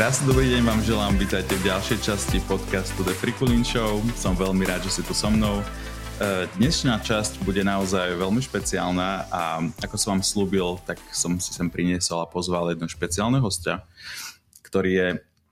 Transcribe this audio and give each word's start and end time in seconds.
Krásny 0.00 0.32
dobrý 0.32 0.48
deň 0.48 0.64
vám 0.64 0.80
želám, 0.80 1.12
vítajte 1.20 1.52
v 1.60 1.68
ďalšej 1.68 1.98
časti 2.00 2.40
podcastu 2.48 3.04
The 3.04 3.12
Frikulin 3.12 3.60
Show. 3.60 4.00
Som 4.16 4.32
veľmi 4.32 4.64
rád, 4.64 4.80
že 4.88 4.96
si 4.96 5.02
tu 5.04 5.12
so 5.12 5.28
mnou. 5.28 5.60
E, 5.60 5.64
dnešná 6.56 7.04
časť 7.04 7.44
bude 7.44 7.60
naozaj 7.60 8.16
veľmi 8.16 8.40
špeciálna 8.40 9.28
a 9.28 9.60
ako 9.60 10.00
som 10.00 10.16
vám 10.16 10.24
slúbil, 10.24 10.80
tak 10.88 10.96
som 11.12 11.36
si 11.36 11.52
sem 11.52 11.68
priniesol 11.68 12.24
a 12.24 12.30
pozval 12.32 12.72
jedno 12.72 12.88
špeciálne 12.88 13.44
hostia, 13.44 13.84
ktorý 14.64 14.90
je 14.96 15.08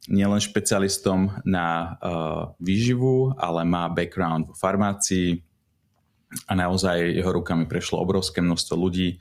nielen 0.09 0.41
špecialistom 0.41 1.44
na 1.44 2.00
uh, 2.00 2.57
výživu, 2.57 3.36
ale 3.36 3.69
má 3.69 3.85
background 3.93 4.49
vo 4.49 4.57
farmácii 4.57 5.44
a 6.49 6.57
naozaj 6.57 7.21
jeho 7.21 7.36
rukami 7.36 7.69
prešlo 7.69 8.00
obrovské 8.00 8.41
množstvo 8.41 8.80
ľudí 8.80 9.21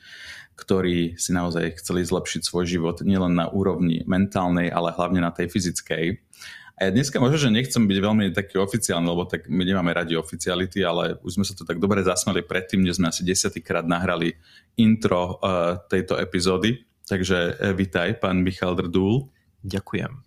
ktorí 0.58 1.16
si 1.22 1.32
naozaj 1.38 1.80
chceli 1.80 2.02
zlepšiť 2.02 2.42
svoj 2.42 2.66
život 2.66 3.06
nielen 3.06 3.38
na 3.38 3.46
úrovni 3.46 4.02
mentálnej, 4.10 4.74
ale 4.74 4.90
hlavne 4.92 5.22
na 5.22 5.30
tej 5.30 5.54
fyzickej. 5.54 6.18
A 6.78 6.90
ja 6.90 6.94
dneska 6.94 7.18
možno, 7.18 7.42
že 7.42 7.50
nechcem 7.50 7.90
byť 7.90 7.98
veľmi 7.98 8.26
taký 8.38 8.62
oficiálny, 8.62 9.06
lebo 9.10 9.26
tak 9.26 9.50
my 9.50 9.66
nemáme 9.66 9.90
radi 9.94 10.14
oficiality, 10.14 10.86
ale 10.86 11.18
už 11.26 11.42
sme 11.42 11.46
sa 11.46 11.58
to 11.58 11.66
tak 11.66 11.82
dobre 11.82 12.06
zasmeli 12.06 12.46
predtým, 12.46 12.86
že 12.86 13.02
sme 13.02 13.10
asi 13.10 13.26
desiatýkrát 13.26 13.86
nahrali 13.86 14.38
intro 14.78 15.42
uh, 15.42 15.82
tejto 15.90 16.22
epizódy. 16.22 16.86
Takže 17.10 17.58
uh, 17.58 17.74
vitaj, 17.74 18.22
pán 18.22 18.46
Michal 18.46 18.78
Drdúl. 18.78 19.26
Ďakujem. 19.66 20.22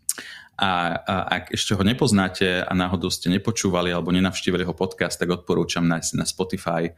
A, 0.61 1.01
a 1.07 1.15
ak 1.41 1.55
ešte 1.55 1.73
ho 1.73 1.83
nepoznáte 1.87 2.67
a 2.67 2.73
náhodou 2.75 3.09
ste 3.09 3.31
nepočúvali 3.33 3.95
alebo 3.95 4.11
nenavštívili 4.11 4.67
ho 4.67 4.75
podcast, 4.75 5.23
tak 5.23 5.31
odporúčam 5.31 5.87
nájsť 5.87 6.11
na 6.19 6.27
Spotify 6.27 6.93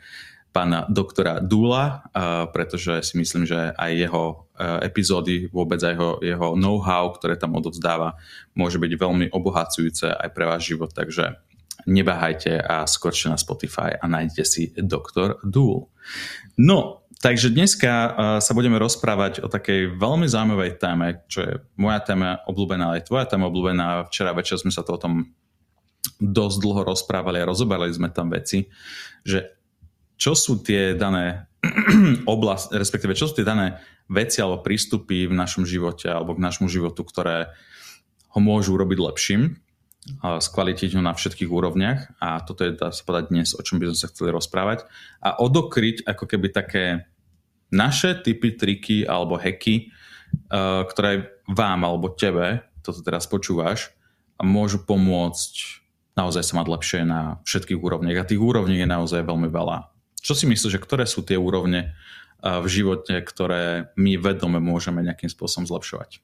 pána 0.52 0.84
doktora 0.92 1.40
Dula, 1.40 2.04
pretože 2.52 3.00
si 3.08 3.16
myslím, 3.16 3.48
že 3.48 3.72
aj 3.72 3.90
jeho 3.96 4.24
epizódy, 4.84 5.48
vôbec 5.48 5.80
aj 5.80 5.96
jeho, 5.96 6.10
jeho 6.20 6.48
know-how, 6.54 7.08
ktoré 7.16 7.40
tam 7.40 7.56
odovzdáva, 7.56 8.20
môže 8.52 8.76
byť 8.76 8.92
veľmi 8.94 9.26
obohacujúce 9.32 10.12
aj 10.12 10.28
pre 10.36 10.44
váš 10.44 10.76
život, 10.76 10.92
takže 10.92 11.40
neváhajte 11.88 12.62
a 12.62 12.84
skorčte 12.84 13.32
na 13.32 13.40
Spotify 13.40 13.96
a 13.96 14.04
nájdete 14.06 14.44
si 14.44 14.70
doktor 14.76 15.40
Dul. 15.42 15.88
No, 16.60 17.02
takže 17.18 17.50
dneska 17.50 17.90
sa 18.38 18.52
budeme 18.52 18.76
rozprávať 18.76 19.42
o 19.42 19.48
takej 19.48 19.96
veľmi 19.96 20.28
zaujímavej 20.28 20.78
téme, 20.78 21.24
čo 21.32 21.40
je 21.42 21.52
moja 21.80 21.98
téma 22.04 22.44
obľúbená, 22.44 23.00
aj 23.00 23.08
tvoja 23.08 23.24
téma 23.26 23.48
obľúbená. 23.48 24.06
Včera 24.12 24.36
večer 24.36 24.60
sme 24.60 24.70
sa 24.70 24.84
to 24.84 24.94
o 24.94 25.02
tom 25.02 25.32
dosť 26.22 26.56
dlho 26.62 26.82
rozprávali 26.86 27.42
a 27.42 27.48
rozoberali 27.48 27.90
sme 27.90 28.12
tam 28.12 28.30
veci, 28.30 28.68
že 29.26 29.61
čo 30.22 30.38
sú 30.38 30.62
tie 30.62 30.94
dané 30.94 31.50
oblast, 32.30 32.70
respektíve 32.70 33.18
čo 33.18 33.26
sú 33.26 33.34
tie 33.34 33.46
dané 33.46 33.82
veci 34.06 34.38
alebo 34.38 34.62
prístupy 34.62 35.26
v 35.26 35.34
našom 35.34 35.66
živote 35.66 36.06
alebo 36.06 36.38
k 36.38 36.44
našmu 36.46 36.70
životu, 36.70 37.02
ktoré 37.02 37.50
ho 38.30 38.38
môžu 38.38 38.78
urobiť 38.78 38.98
lepším, 39.02 39.58
skvalitiť 40.22 40.94
ho 40.94 41.02
na 41.02 41.14
všetkých 41.14 41.50
úrovniach 41.50 42.22
a 42.22 42.38
toto 42.42 42.62
je, 42.62 42.74
dá 42.74 42.94
sa 42.94 43.02
povedať 43.02 43.34
dnes, 43.34 43.50
o 43.58 43.62
čom 43.66 43.82
by 43.82 43.90
sme 43.90 43.98
sa 43.98 44.10
chceli 44.14 44.30
rozprávať 44.30 44.86
a 45.18 45.42
odokryť 45.42 46.06
ako 46.06 46.24
keby 46.30 46.54
také 46.54 46.84
naše 47.74 48.14
typy, 48.14 48.54
triky 48.54 49.02
alebo 49.06 49.38
heky, 49.38 49.90
ktoré 50.86 51.34
vám 51.50 51.82
alebo 51.82 52.14
tebe, 52.14 52.62
toto 52.82 53.02
teraz 53.02 53.26
počúvaš, 53.26 53.94
môžu 54.42 54.82
pomôcť 54.82 55.82
naozaj 56.18 56.42
sa 56.42 56.58
mať 56.60 56.66
lepšie 56.66 57.00
na 57.06 57.40
všetkých 57.46 57.78
úrovniach. 57.78 58.20
A 58.20 58.28
tých 58.28 58.42
úrovní 58.42 58.82
je 58.82 58.88
naozaj 58.90 59.24
veľmi 59.24 59.48
veľa. 59.48 59.91
Čo 60.22 60.38
si 60.38 60.46
myslíš, 60.46 60.78
že 60.78 60.80
ktoré 60.80 61.04
sú 61.04 61.26
tie 61.26 61.34
úrovne 61.34 61.98
v 62.42 62.66
živote, 62.66 63.22
ktoré 63.22 63.94
my 63.94 64.18
vedome 64.18 64.58
môžeme 64.58 65.02
nejakým 65.02 65.30
spôsobom 65.30 65.66
zlepšovať? 65.66 66.22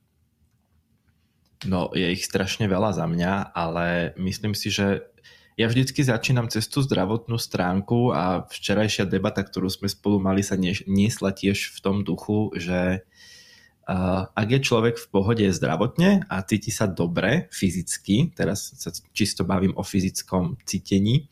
No, 1.67 1.91
je 1.91 2.15
ich 2.15 2.23
strašne 2.27 2.71
veľa 2.71 2.95
za 2.95 3.07
mňa, 3.07 3.51
ale 3.55 4.15
myslím 4.15 4.55
si, 4.55 4.71
že 4.71 5.11
ja 5.59 5.67
vždycky 5.67 6.07
začínam 6.07 6.47
cez 6.47 6.71
tú 6.71 6.87
zdravotnú 6.87 7.35
stránku 7.35 8.15
a 8.15 8.47
včerajšia 8.47 9.11
debata, 9.11 9.43
ktorú 9.43 9.67
sme 9.67 9.91
spolu 9.91 10.23
mali, 10.23 10.47
sa 10.47 10.55
niesla 10.87 11.35
tiež 11.35 11.75
v 11.75 11.79
tom 11.83 12.07
duchu, 12.07 12.55
že 12.55 13.03
uh, 13.03 14.31
ak 14.39 14.49
je 14.55 14.61
človek 14.63 14.95
v 15.03 15.07
pohode 15.11 15.47
zdravotne 15.51 16.23
a 16.31 16.47
cíti 16.47 16.71
sa 16.71 16.87
dobre 16.87 17.51
fyzicky, 17.51 18.39
teraz 18.39 18.71
sa 18.79 18.95
čisto 19.11 19.43
bavím 19.43 19.75
o 19.75 19.83
fyzickom 19.83 20.63
cítení, 20.63 21.27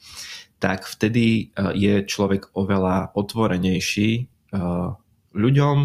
tak 0.59 0.89
vtedy 0.89 1.25
e, 1.27 1.43
je 1.77 1.95
človek 2.05 2.57
oveľa 2.57 3.13
otvorenejší 3.13 4.11
e, 4.17 4.23
ľuďom, 5.37 5.77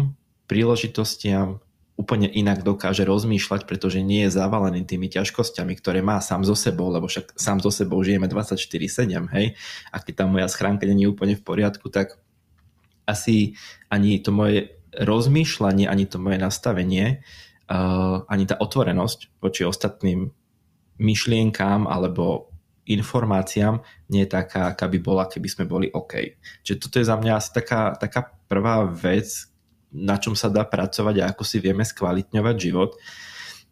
príležitostiam, 0.48 1.60
úplne 2.02 2.26
inak 2.26 2.64
dokáže 2.64 3.04
rozmýšľať, 3.04 3.68
pretože 3.68 4.00
nie 4.00 4.26
je 4.26 4.34
zavalený 4.34 4.88
tými 4.88 5.12
ťažkosťami, 5.12 5.76
ktoré 5.76 6.00
má 6.00 6.18
sám 6.18 6.42
so 6.42 6.56
sebou, 6.56 6.88
lebo 6.88 7.06
však 7.06 7.36
sám 7.36 7.60
so 7.60 7.70
sebou 7.70 8.00
žijeme 8.00 8.26
24-7, 8.26 9.28
hej. 9.36 9.54
A 9.92 9.96
keď 10.00 10.12
tá 10.18 10.24
moja 10.26 10.48
schránka 10.48 10.88
nie 10.88 11.06
je 11.06 11.12
úplne 11.12 11.36
v 11.36 11.44
poriadku, 11.44 11.92
tak 11.92 12.16
asi 13.04 13.54
ani 13.92 14.18
to 14.18 14.32
moje 14.32 14.72
rozmýšľanie, 14.96 15.86
ani 15.86 16.04
to 16.08 16.16
moje 16.16 16.40
nastavenie, 16.40 17.24
uh, 17.68 18.24
ani 18.28 18.44
tá 18.48 18.56
otvorenosť 18.56 19.40
voči 19.40 19.62
ostatným 19.68 20.32
myšlienkám 21.00 21.88
alebo 21.88 22.51
informáciám 22.86 23.78
nie 24.10 24.26
je 24.26 24.30
taká, 24.30 24.74
aká 24.74 24.90
by 24.90 24.98
bola, 24.98 25.30
keby 25.30 25.48
sme 25.48 25.64
boli 25.70 25.86
OK. 25.94 26.34
Čiže 26.66 26.80
toto 26.82 26.98
je 26.98 27.06
za 27.06 27.16
mňa 27.18 27.32
asi 27.38 27.50
taká, 27.54 27.94
taká 27.94 28.34
prvá 28.50 28.82
vec, 28.86 29.48
na 29.92 30.18
čom 30.18 30.34
sa 30.34 30.50
dá 30.50 30.66
pracovať 30.66 31.14
a 31.22 31.28
ako 31.30 31.42
si 31.46 31.62
vieme 31.62 31.86
skvalitňovať 31.86 32.56
život. 32.58 32.96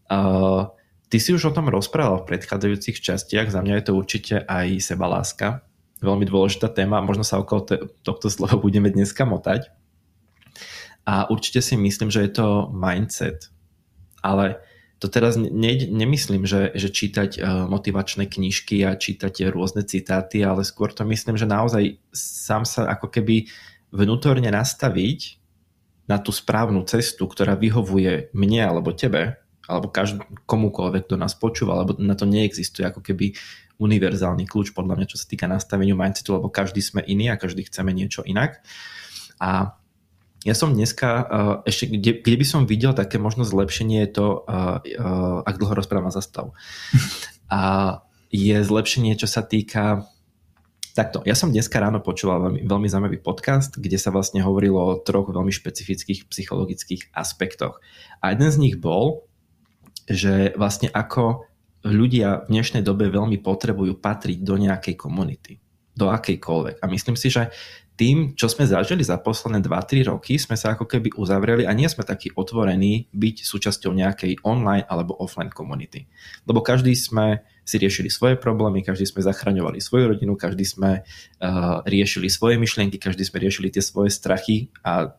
Uh, 0.06 0.71
ty 1.10 1.19
si 1.19 1.34
už 1.34 1.50
o 1.50 1.54
tom 1.56 1.66
rozprával 1.72 2.22
v 2.22 2.28
predchádzajúcich 2.34 3.03
častiach, 3.03 3.50
za 3.50 3.60
mňa 3.65 3.75
je 3.81 3.84
to 3.91 3.93
určite 3.98 4.37
aj 4.47 4.78
sebaláska. 4.78 5.66
Veľmi 6.00 6.25
dôležitá 6.25 6.71
téma, 6.72 7.04
možno 7.04 7.27
sa 7.27 7.42
okolo 7.42 7.66
tohto 8.00 8.28
slova 8.32 8.56
budeme 8.56 8.88
dneska 8.88 9.27
motať. 9.27 9.69
A 11.04 11.27
určite 11.32 11.65
si 11.65 11.75
myslím, 11.75 12.12
že 12.12 12.25
je 12.28 12.32
to 12.38 12.71
mindset. 12.71 13.50
Ale 14.21 14.60
to 15.00 15.09
teraz 15.09 15.41
ne, 15.41 15.72
nemyslím, 15.88 16.44
že, 16.44 16.77
že 16.77 16.93
čítať 16.93 17.31
uh, 17.41 17.65
motivačné 17.65 18.28
knižky 18.28 18.84
a 18.84 19.00
čítať 19.00 19.49
rôzne 19.49 19.81
citáty, 19.88 20.44
ale 20.44 20.61
skôr 20.61 20.93
to 20.93 21.09
myslím, 21.09 21.41
že 21.41 21.49
naozaj 21.49 21.97
sám 22.12 22.69
sa 22.69 22.84
ako 22.93 23.09
keby 23.09 23.49
vnútorne 23.89 24.53
nastaviť 24.53 25.41
na 26.05 26.21
tú 26.21 26.37
správnu 26.37 26.84
cestu, 26.84 27.25
ktorá 27.25 27.56
vyhovuje 27.56 28.28
mne 28.37 28.60
alebo 28.60 28.93
tebe, 28.93 29.41
alebo 29.65 29.89
každý, 29.89 30.21
komukoľvek, 30.44 31.09
kto 31.09 31.16
nás 31.16 31.33
počúva, 31.33 31.81
lebo 31.81 31.97
na 31.97 32.12
to 32.12 32.28
neexistuje 32.28 32.84
ako 32.84 33.00
keby 33.00 33.33
univerzálny 33.81 34.44
kľúč 34.44 34.77
podľa 34.77 35.00
mňa, 35.00 35.06
čo 35.09 35.16
sa 35.16 35.25
týka 35.25 35.49
nastaveniu 35.49 35.97
mindsetu, 35.97 36.37
lebo 36.37 36.53
každý 36.53 36.84
sme 36.84 37.00
iný 37.09 37.33
a 37.33 37.41
každý 37.41 37.65
chceme 37.65 37.97
niečo 37.97 38.21
inak. 38.28 38.60
A 39.41 39.79
ja 40.45 40.56
som 40.56 40.73
dneska, 40.73 41.09
uh, 41.21 41.56
ešte 41.69 41.93
kde, 41.93 42.25
kde 42.25 42.37
by 42.41 42.47
som 42.49 42.62
videl 42.65 42.97
také 42.97 43.21
možno 43.21 43.45
zlepšenie 43.45 44.09
je 44.09 44.11
to, 44.17 44.27
uh, 44.49 44.81
uh, 44.81 45.45
ak 45.45 45.61
dlho 45.61 45.77
rozprávam 45.77 46.09
zastav, 46.09 46.56
a 47.53 47.61
je 48.31 48.56
zlepšenie, 48.62 49.19
čo 49.19 49.27
sa 49.27 49.43
týka 49.43 50.09
Takto, 50.91 51.23
ja 51.23 51.39
som 51.39 51.55
dneska 51.55 51.78
ráno 51.78 52.03
počúval 52.03 52.51
veľmi, 52.51 52.67
veľmi 52.67 52.89
zaujímavý 52.91 53.23
podcast, 53.23 53.78
kde 53.78 53.95
sa 53.95 54.11
vlastne 54.11 54.43
hovorilo 54.43 54.83
o 54.83 54.99
troch 54.99 55.31
veľmi 55.31 55.55
špecifických 55.55 56.27
psychologických 56.27 57.15
aspektoch. 57.15 57.78
A 58.19 58.34
jeden 58.34 58.51
z 58.51 58.59
nich 58.59 58.75
bol, 58.75 59.22
že 60.11 60.51
vlastne 60.59 60.91
ako 60.91 61.47
ľudia 61.86 62.43
v 62.45 62.59
dnešnej 62.59 62.83
dobe 62.83 63.07
veľmi 63.07 63.39
potrebujú 63.39 64.03
patriť 64.03 64.43
do 64.43 64.59
nejakej 64.59 64.98
komunity. 64.98 65.63
Do 65.95 66.10
akejkoľvek. 66.10 66.83
A 66.83 66.84
myslím 66.91 67.15
si, 67.15 67.31
že 67.31 67.54
tým, 68.00 68.32
čo 68.32 68.48
sme 68.48 68.64
zažili 68.64 69.04
za 69.04 69.20
posledné 69.20 69.60
2-3 69.60 70.08
roky, 70.08 70.41
sme 70.41 70.56
sa 70.56 70.72
ako 70.72 70.88
keby 70.88 71.12
uzavreli 71.20 71.68
a 71.68 71.76
nie 71.76 71.84
sme 71.84 72.00
takí 72.00 72.32
otvorení 72.32 73.12
byť 73.12 73.36
súčasťou 73.44 73.92
nejakej 73.92 74.41
online 74.41 74.88
alebo 74.88 75.20
offline 75.20 75.52
komunity. 75.52 76.08
Lebo 76.48 76.64
každý 76.64 76.97
sme 76.97 77.44
si 77.60 77.76
riešili 77.76 78.08
svoje 78.08 78.41
problémy, 78.41 78.80
každý 78.80 79.04
sme 79.04 79.20
zachraňovali 79.20 79.84
svoju 79.84 80.16
rodinu, 80.16 80.32
každý 80.32 80.64
sme 80.64 81.04
uh, 81.04 81.84
riešili 81.84 82.32
svoje 82.32 82.56
myšlienky, 82.56 82.97
každý 82.97 83.28
sme 83.28 83.44
riešili 83.44 83.68
tie 83.68 83.84
svoje 83.84 84.08
strachy 84.08 84.72
a 84.80 85.12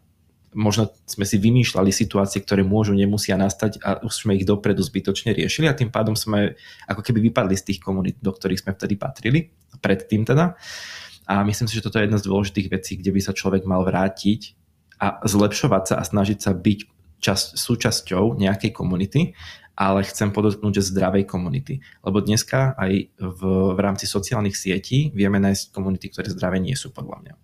možno 0.57 0.89
sme 1.05 1.23
si 1.23 1.37
vymýšľali 1.37 1.93
situácie, 1.93 2.41
ktoré 2.41 2.65
môžu, 2.65 2.97
nemusia 2.97 3.37
nastať 3.37 3.77
a 3.85 4.01
už 4.01 4.25
sme 4.25 4.35
ich 4.35 4.43
dopredu 4.43 4.81
zbytočne 4.81 5.37
riešili 5.37 5.69
a 5.69 5.77
tým 5.77 5.93
pádom 5.93 6.17
sme 6.17 6.57
ako 6.89 7.05
keby 7.05 7.29
vypadli 7.29 7.55
z 7.55 7.71
tých 7.71 7.79
komunít, 7.79 8.17
do 8.19 8.33
ktorých 8.33 8.65
sme 8.65 8.73
vtedy 8.73 8.97
patrili, 8.97 9.39
predtým 9.79 10.25
teda. 10.25 10.57
A 11.31 11.47
myslím 11.47 11.71
si, 11.71 11.79
že 11.79 11.87
toto 11.87 11.95
je 11.95 12.11
jedna 12.11 12.19
z 12.19 12.27
dôležitých 12.27 12.67
vecí, 12.67 12.99
kde 12.99 13.15
by 13.15 13.21
sa 13.23 13.31
človek 13.31 13.63
mal 13.63 13.87
vrátiť 13.87 14.59
a 14.99 15.23
zlepšovať 15.23 15.83
sa 15.87 15.95
a 15.97 16.03
snažiť 16.03 16.39
sa 16.43 16.51
byť 16.51 16.79
čas, 17.23 17.55
súčasťou 17.55 18.35
nejakej 18.35 18.75
komunity, 18.75 19.31
ale 19.79 20.03
chcem 20.03 20.35
podotknúť, 20.35 20.83
že 20.83 20.91
zdravej 20.91 21.23
komunity. 21.31 21.79
Lebo 22.03 22.19
dneska 22.19 22.75
aj 22.75 23.15
v, 23.15 23.41
v 23.71 23.79
rámci 23.79 24.11
sociálnych 24.11 24.59
sietí 24.59 25.15
vieme 25.15 25.39
nájsť 25.39 25.71
komunity, 25.71 26.11
ktoré 26.11 26.27
zdravé 26.35 26.59
nie 26.59 26.75
sú 26.75 26.91
podľa 26.91 27.19
mňa 27.23 27.35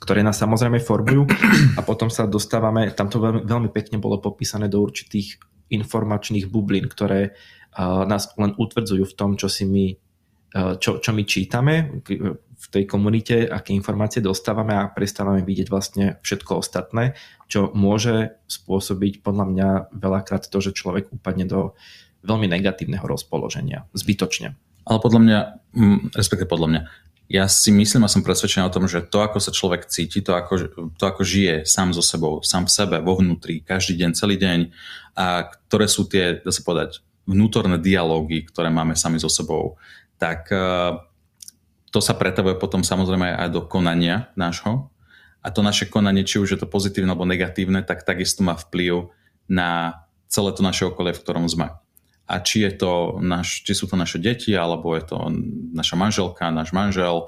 ktoré 0.00 0.24
nás 0.24 0.40
samozrejme 0.40 0.80
formujú 0.80 1.28
a 1.76 1.84
potom 1.84 2.08
sa 2.08 2.24
dostávame, 2.24 2.88
tam 2.96 3.12
to 3.12 3.20
veľmi, 3.20 3.44
veľmi 3.44 3.68
pekne 3.68 4.00
bolo 4.00 4.16
popísané 4.16 4.64
do 4.64 4.80
určitých 4.80 5.36
informačných 5.68 6.48
bublín, 6.48 6.88
ktoré 6.88 7.36
nás 8.08 8.32
len 8.40 8.56
utvrdzujú 8.56 9.04
v 9.04 9.14
tom, 9.14 9.36
čo 9.36 9.52
si 9.52 9.68
my 9.68 9.92
čo, 10.80 10.98
čo 10.98 11.10
my 11.14 11.22
čítame 11.28 12.02
tej 12.70 12.86
komunite, 12.86 13.50
aké 13.50 13.74
informácie 13.74 14.22
dostávame 14.22 14.78
a 14.78 14.88
prestávame 14.88 15.42
vidieť 15.42 15.68
vlastne 15.68 16.04
všetko 16.22 16.62
ostatné, 16.62 17.18
čo 17.50 17.74
môže 17.74 18.38
spôsobiť 18.46 19.26
podľa 19.26 19.44
mňa 19.50 19.68
veľakrát 19.90 20.46
to, 20.46 20.58
že 20.62 20.78
človek 20.78 21.10
upadne 21.10 21.50
do 21.50 21.74
veľmi 22.22 22.46
negatívneho 22.46 23.02
rozpoloženia. 23.02 23.90
Zbytočne. 23.90 24.54
Ale 24.86 24.98
podľa 25.02 25.20
mňa, 25.20 25.38
respektíve 26.14 26.48
podľa 26.48 26.68
mňa, 26.70 26.82
ja 27.30 27.46
si 27.46 27.70
myslím 27.70 28.06
a 28.06 28.10
som 28.10 28.26
presvedčený 28.26 28.66
o 28.66 28.74
tom, 28.74 28.90
že 28.90 29.06
to, 29.06 29.22
ako 29.22 29.38
sa 29.38 29.54
človek 29.54 29.86
cíti, 29.86 30.18
to 30.18 30.34
ako, 30.34 30.66
to, 30.98 31.04
ako 31.06 31.22
žije 31.22 31.62
sám 31.62 31.94
so 31.94 32.02
sebou, 32.02 32.42
sám 32.42 32.66
v 32.66 32.74
sebe, 32.74 32.96
vo 32.98 33.14
vnútri, 33.22 33.62
každý 33.62 34.02
deň, 34.02 34.10
celý 34.18 34.34
deň 34.34 34.58
a 35.14 35.46
ktoré 35.46 35.86
sú 35.86 36.10
tie, 36.10 36.42
dá 36.42 36.50
sa 36.50 36.66
povedať, 36.66 37.06
vnútorné 37.30 37.78
dialógy, 37.78 38.42
ktoré 38.50 38.74
máme 38.74 38.98
sami 38.98 39.22
so 39.22 39.30
sebou, 39.30 39.78
tak 40.18 40.50
eh, 40.50 40.90
to 41.90 41.98
sa 41.98 42.14
pretavuje 42.14 42.58
potom 42.58 42.86
samozrejme 42.86 43.34
aj 43.34 43.48
do 43.50 43.62
konania 43.66 44.30
nášho. 44.38 44.90
A 45.40 45.48
to 45.48 45.64
naše 45.64 45.88
konanie, 45.88 46.22
či 46.22 46.36
už 46.36 46.54
je 46.54 46.60
to 46.60 46.68
pozitívne 46.68 47.16
alebo 47.16 47.24
negatívne, 47.24 47.80
tak 47.80 48.04
takisto 48.04 48.44
má 48.44 48.54
vplyv 48.54 49.08
na 49.48 50.02
celé 50.28 50.52
to 50.52 50.60
naše 50.60 50.86
okolie, 50.86 51.16
v 51.16 51.22
ktorom 51.24 51.48
sme 51.48 51.80
a 52.30 52.38
či, 52.38 52.62
je 52.62 52.78
to 52.78 53.18
naš, 53.18 53.66
či 53.66 53.74
sú 53.74 53.90
to 53.90 53.98
naše 53.98 54.22
deti, 54.22 54.54
alebo 54.54 54.94
je 54.94 55.02
to 55.02 55.18
naša 55.74 55.98
manželka, 55.98 56.46
náš 56.54 56.70
manžel, 56.70 57.26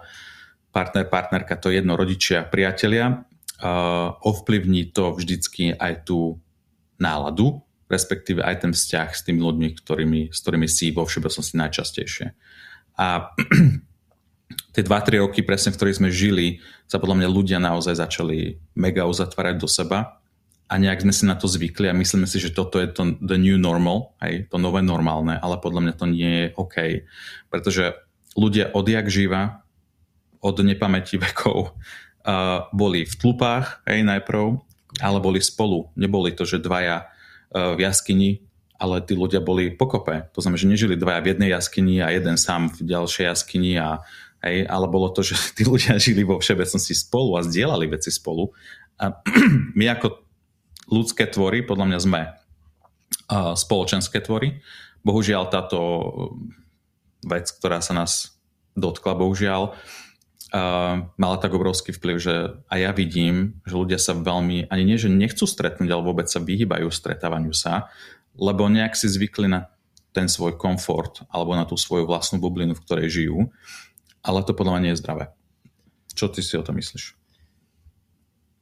partner, 0.70 1.10
partnerka, 1.10 1.58
to 1.58 1.74
jedno, 1.74 1.98
rodičia, 1.98 2.46
priatelia, 2.46 3.26
uh, 3.58 4.14
ovplyvní 4.22 4.94
to 4.94 5.10
vždycky 5.18 5.74
aj 5.74 6.06
tú 6.06 6.38
náladu, 7.02 7.66
respektíve 7.90 8.46
aj 8.46 8.62
ten 8.62 8.72
vzťah 8.72 9.08
s 9.10 9.26
tými 9.26 9.42
ľuďmi, 9.42 9.68
ktorými, 9.82 10.20
s 10.30 10.38
ktorými 10.38 10.70
si 10.70 10.94
vo 10.94 11.02
všeobecnosti 11.02 11.58
najčastejšie. 11.58 12.26
A 12.94 13.34
tie 14.72 14.82
2-3 14.82 15.22
roky 15.22 15.40
presne, 15.44 15.70
v 15.70 15.78
ktorých 15.78 15.98
sme 16.00 16.08
žili, 16.08 16.64
sa 16.88 16.96
podľa 16.96 17.22
mňa 17.24 17.28
ľudia 17.28 17.58
naozaj 17.60 18.00
začali 18.00 18.56
mega 18.76 19.04
uzatvárať 19.04 19.56
do 19.60 19.68
seba 19.68 20.20
a 20.72 20.74
nejak 20.80 21.04
sme 21.04 21.12
si 21.12 21.24
na 21.28 21.36
to 21.36 21.44
zvykli 21.44 21.92
a 21.92 21.96
myslíme 21.96 22.24
si, 22.24 22.40
že 22.40 22.56
toto 22.56 22.80
je 22.80 22.88
to 22.88 23.20
the 23.20 23.36
new 23.36 23.60
normal, 23.60 24.16
hej, 24.24 24.48
to 24.48 24.56
nové 24.56 24.80
normálne, 24.80 25.36
ale 25.36 25.60
podľa 25.60 25.80
mňa 25.84 25.94
to 26.00 26.06
nie 26.08 26.32
je 26.32 26.46
OK, 26.56 26.76
pretože 27.52 27.92
ľudia 28.32 28.72
odjak 28.72 29.12
živa, 29.12 29.62
od 30.42 30.56
nepamäti 30.58 31.20
vekov, 31.20 31.70
uh, 31.70 32.66
boli 32.74 33.06
v 33.06 33.14
tlupách, 33.14 33.86
hej, 33.86 34.02
najprv, 34.02 34.58
ale 35.00 35.18
boli 35.22 35.40
spolu. 35.40 35.88
Neboli 35.96 36.34
to, 36.34 36.44
že 36.44 36.60
dvaja 36.60 37.06
uh, 37.06 37.78
v 37.78 37.86
jaskyni, 37.86 38.30
ale 38.82 38.98
tí 39.06 39.14
ľudia 39.14 39.38
boli 39.38 39.70
pokope. 39.70 40.26
To 40.34 40.42
znamená, 40.42 40.58
že 40.58 40.72
nežili 40.74 40.98
dvaja 40.98 41.22
v 41.22 41.30
jednej 41.30 41.54
jaskyni 41.54 42.02
a 42.02 42.10
jeden 42.10 42.34
sám 42.34 42.74
v 42.74 42.90
ďalšej 42.90 43.24
jaskyni 43.30 43.78
a 43.78 44.02
Hej, 44.42 44.66
ale 44.66 44.86
bolo 44.90 45.08
to, 45.14 45.22
že 45.22 45.38
tí 45.56 45.62
ľudia 45.62 45.96
žili 45.96 46.26
vo 46.26 46.42
všeobecnosti 46.42 46.94
spolu 46.98 47.38
a 47.38 47.46
zdieľali 47.46 47.86
veci 47.90 48.10
spolu. 48.10 48.50
A 48.98 49.22
my 49.78 49.84
ako 49.94 50.20
ľudské 50.90 51.30
tvory, 51.30 51.62
podľa 51.62 51.86
mňa 51.88 51.98
sme 52.02 52.20
spoločenské 53.56 54.20
tvory. 54.20 54.60
Bohužiaľ 55.02 55.48
táto 55.48 55.78
vec, 57.24 57.48
ktorá 57.48 57.80
sa 57.80 57.96
nás 57.96 58.36
dotkla, 58.76 59.16
bohužiaľ, 59.16 59.72
mala 61.16 61.36
tak 61.40 61.56
obrovský 61.56 61.96
vplyv, 61.96 62.16
že 62.20 62.34
aj 62.68 62.78
ja 62.78 62.92
vidím, 62.92 63.56
že 63.64 63.74
ľudia 63.78 63.96
sa 63.96 64.12
veľmi, 64.12 64.68
ani 64.68 64.84
nie, 64.84 65.00
že 65.00 65.08
nechcú 65.08 65.48
stretnúť, 65.48 65.88
ale 65.88 66.04
vôbec 66.04 66.28
sa 66.28 66.44
vyhýbajú 66.44 66.92
stretávaniu 66.92 67.56
sa, 67.56 67.88
lebo 68.36 68.68
nejak 68.68 68.92
si 68.92 69.08
zvykli 69.08 69.48
na 69.48 69.72
ten 70.12 70.28
svoj 70.28 70.60
komfort 70.60 71.24
alebo 71.32 71.56
na 71.56 71.64
tú 71.64 71.80
svoju 71.80 72.04
vlastnú 72.04 72.36
bublinu, 72.36 72.76
v 72.76 72.84
ktorej 72.84 73.08
žijú. 73.08 73.48
Ale 74.22 74.46
to 74.46 74.54
podľa 74.54 74.78
mňa 74.78 74.82
nie 74.82 74.92
je 74.94 75.00
zdravé. 75.02 75.24
Čo 76.14 76.30
ty 76.30 76.40
si 76.40 76.54
o 76.54 76.62
to 76.62 76.70
myslíš? 76.70 77.18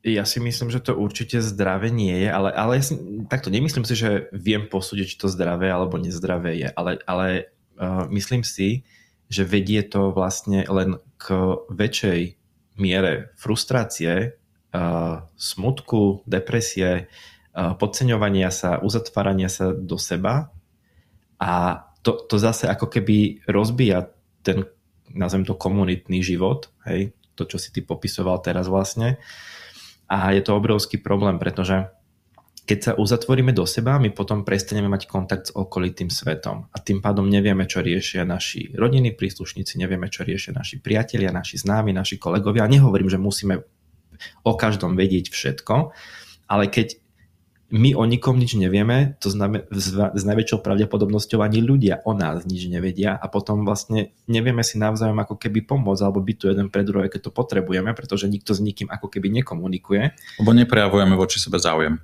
Ja 0.00 0.24
si 0.24 0.40
myslím, 0.40 0.72
že 0.72 0.80
to 0.80 0.96
určite 0.96 1.44
zdravé 1.44 1.92
nie 1.92 2.24
je, 2.24 2.32
ale, 2.32 2.48
ale 2.56 2.80
ja 2.80 2.84
si, 2.88 2.96
takto 3.28 3.52
nemyslím 3.52 3.84
si, 3.84 3.92
že 3.92 4.32
viem 4.32 4.64
posúdiť, 4.64 5.06
či 5.12 5.20
to 5.20 5.28
zdravé 5.28 5.68
alebo 5.68 6.00
nezdravé 6.00 6.56
je, 6.56 6.68
ale, 6.72 7.04
ale 7.04 7.52
uh, 7.76 8.08
myslím 8.08 8.40
si, 8.40 8.88
že 9.28 9.44
vedie 9.44 9.84
to 9.84 10.08
vlastne 10.08 10.64
len 10.64 10.96
k 11.20 11.36
väčšej 11.68 12.20
miere 12.80 13.36
frustrácie, 13.36 14.40
uh, 14.72 15.28
smutku, 15.36 16.24
depresie, 16.24 17.12
uh, 17.52 17.76
podceňovania 17.76 18.48
sa, 18.48 18.80
uzatvárania 18.80 19.52
sa 19.52 19.76
do 19.76 20.00
seba 20.00 20.48
a 21.36 21.84
to, 22.00 22.24
to 22.24 22.40
zase 22.40 22.64
ako 22.64 22.88
keby 22.88 23.44
rozbíja 23.44 24.16
ten, 24.40 24.64
nazvem 25.14 25.46
to 25.46 25.58
komunitný 25.58 26.22
život, 26.22 26.70
hej, 26.86 27.14
to, 27.34 27.48
čo 27.48 27.56
si 27.56 27.72
ty 27.72 27.80
popisoval 27.80 28.38
teraz 28.44 28.68
vlastne. 28.68 29.16
A 30.10 30.34
je 30.34 30.42
to 30.42 30.58
obrovský 30.58 30.98
problém, 30.98 31.38
pretože 31.38 31.86
keď 32.70 32.78
sa 32.78 32.92
uzatvoríme 32.94 33.50
do 33.50 33.66
seba, 33.66 33.98
my 33.98 34.14
potom 34.14 34.46
prestaneme 34.46 34.86
mať 34.86 35.10
kontakt 35.10 35.50
s 35.50 35.54
okolitým 35.58 36.06
svetom. 36.06 36.70
A 36.70 36.78
tým 36.78 37.02
pádom 37.02 37.26
nevieme, 37.26 37.66
čo 37.66 37.82
riešia 37.82 38.22
naši 38.22 38.70
rodiny, 38.70 39.18
príslušníci, 39.18 39.74
nevieme, 39.74 40.06
čo 40.06 40.22
riešia 40.22 40.54
naši 40.54 40.78
priatelia, 40.78 41.34
naši 41.34 41.58
známi, 41.58 41.90
naši 41.90 42.14
kolegovia. 42.22 42.70
Nehovorím, 42.70 43.10
že 43.10 43.18
musíme 43.18 43.66
o 44.46 44.52
každom 44.54 44.94
vedieť 44.94 45.34
všetko, 45.34 45.90
ale 46.46 46.64
keď 46.70 46.99
my 47.70 47.94
o 47.94 48.02
nikom 48.02 48.34
nič 48.34 48.58
nevieme, 48.58 49.14
to 49.22 49.30
znamená 49.30 49.62
s 50.14 50.22
najväčšou 50.26 50.58
pravdepodobnosťou 50.58 51.38
ani 51.38 51.62
ľudia 51.62 52.02
o 52.02 52.18
nás 52.18 52.42
nič 52.42 52.66
nevedia 52.66 53.14
a 53.14 53.30
potom 53.30 53.62
vlastne 53.62 54.10
nevieme 54.26 54.66
si 54.66 54.74
navzájom 54.74 55.14
ako 55.22 55.38
keby 55.38 55.62
pomôcť 55.62 56.02
alebo 56.02 56.18
byť 56.18 56.36
tu 56.36 56.44
jeden 56.50 56.66
pre 56.66 56.82
druhé, 56.82 57.06
keď 57.06 57.30
to 57.30 57.32
potrebujeme, 57.34 57.94
pretože 57.94 58.26
nikto 58.26 58.58
s 58.58 58.60
nikým 58.60 58.90
ako 58.90 59.06
keby 59.06 59.30
nekomunikuje. 59.40 60.02
Lebo 60.42 60.50
neprejavujeme 60.50 61.14
voči 61.14 61.38
sebe 61.38 61.62
záujem. 61.62 62.02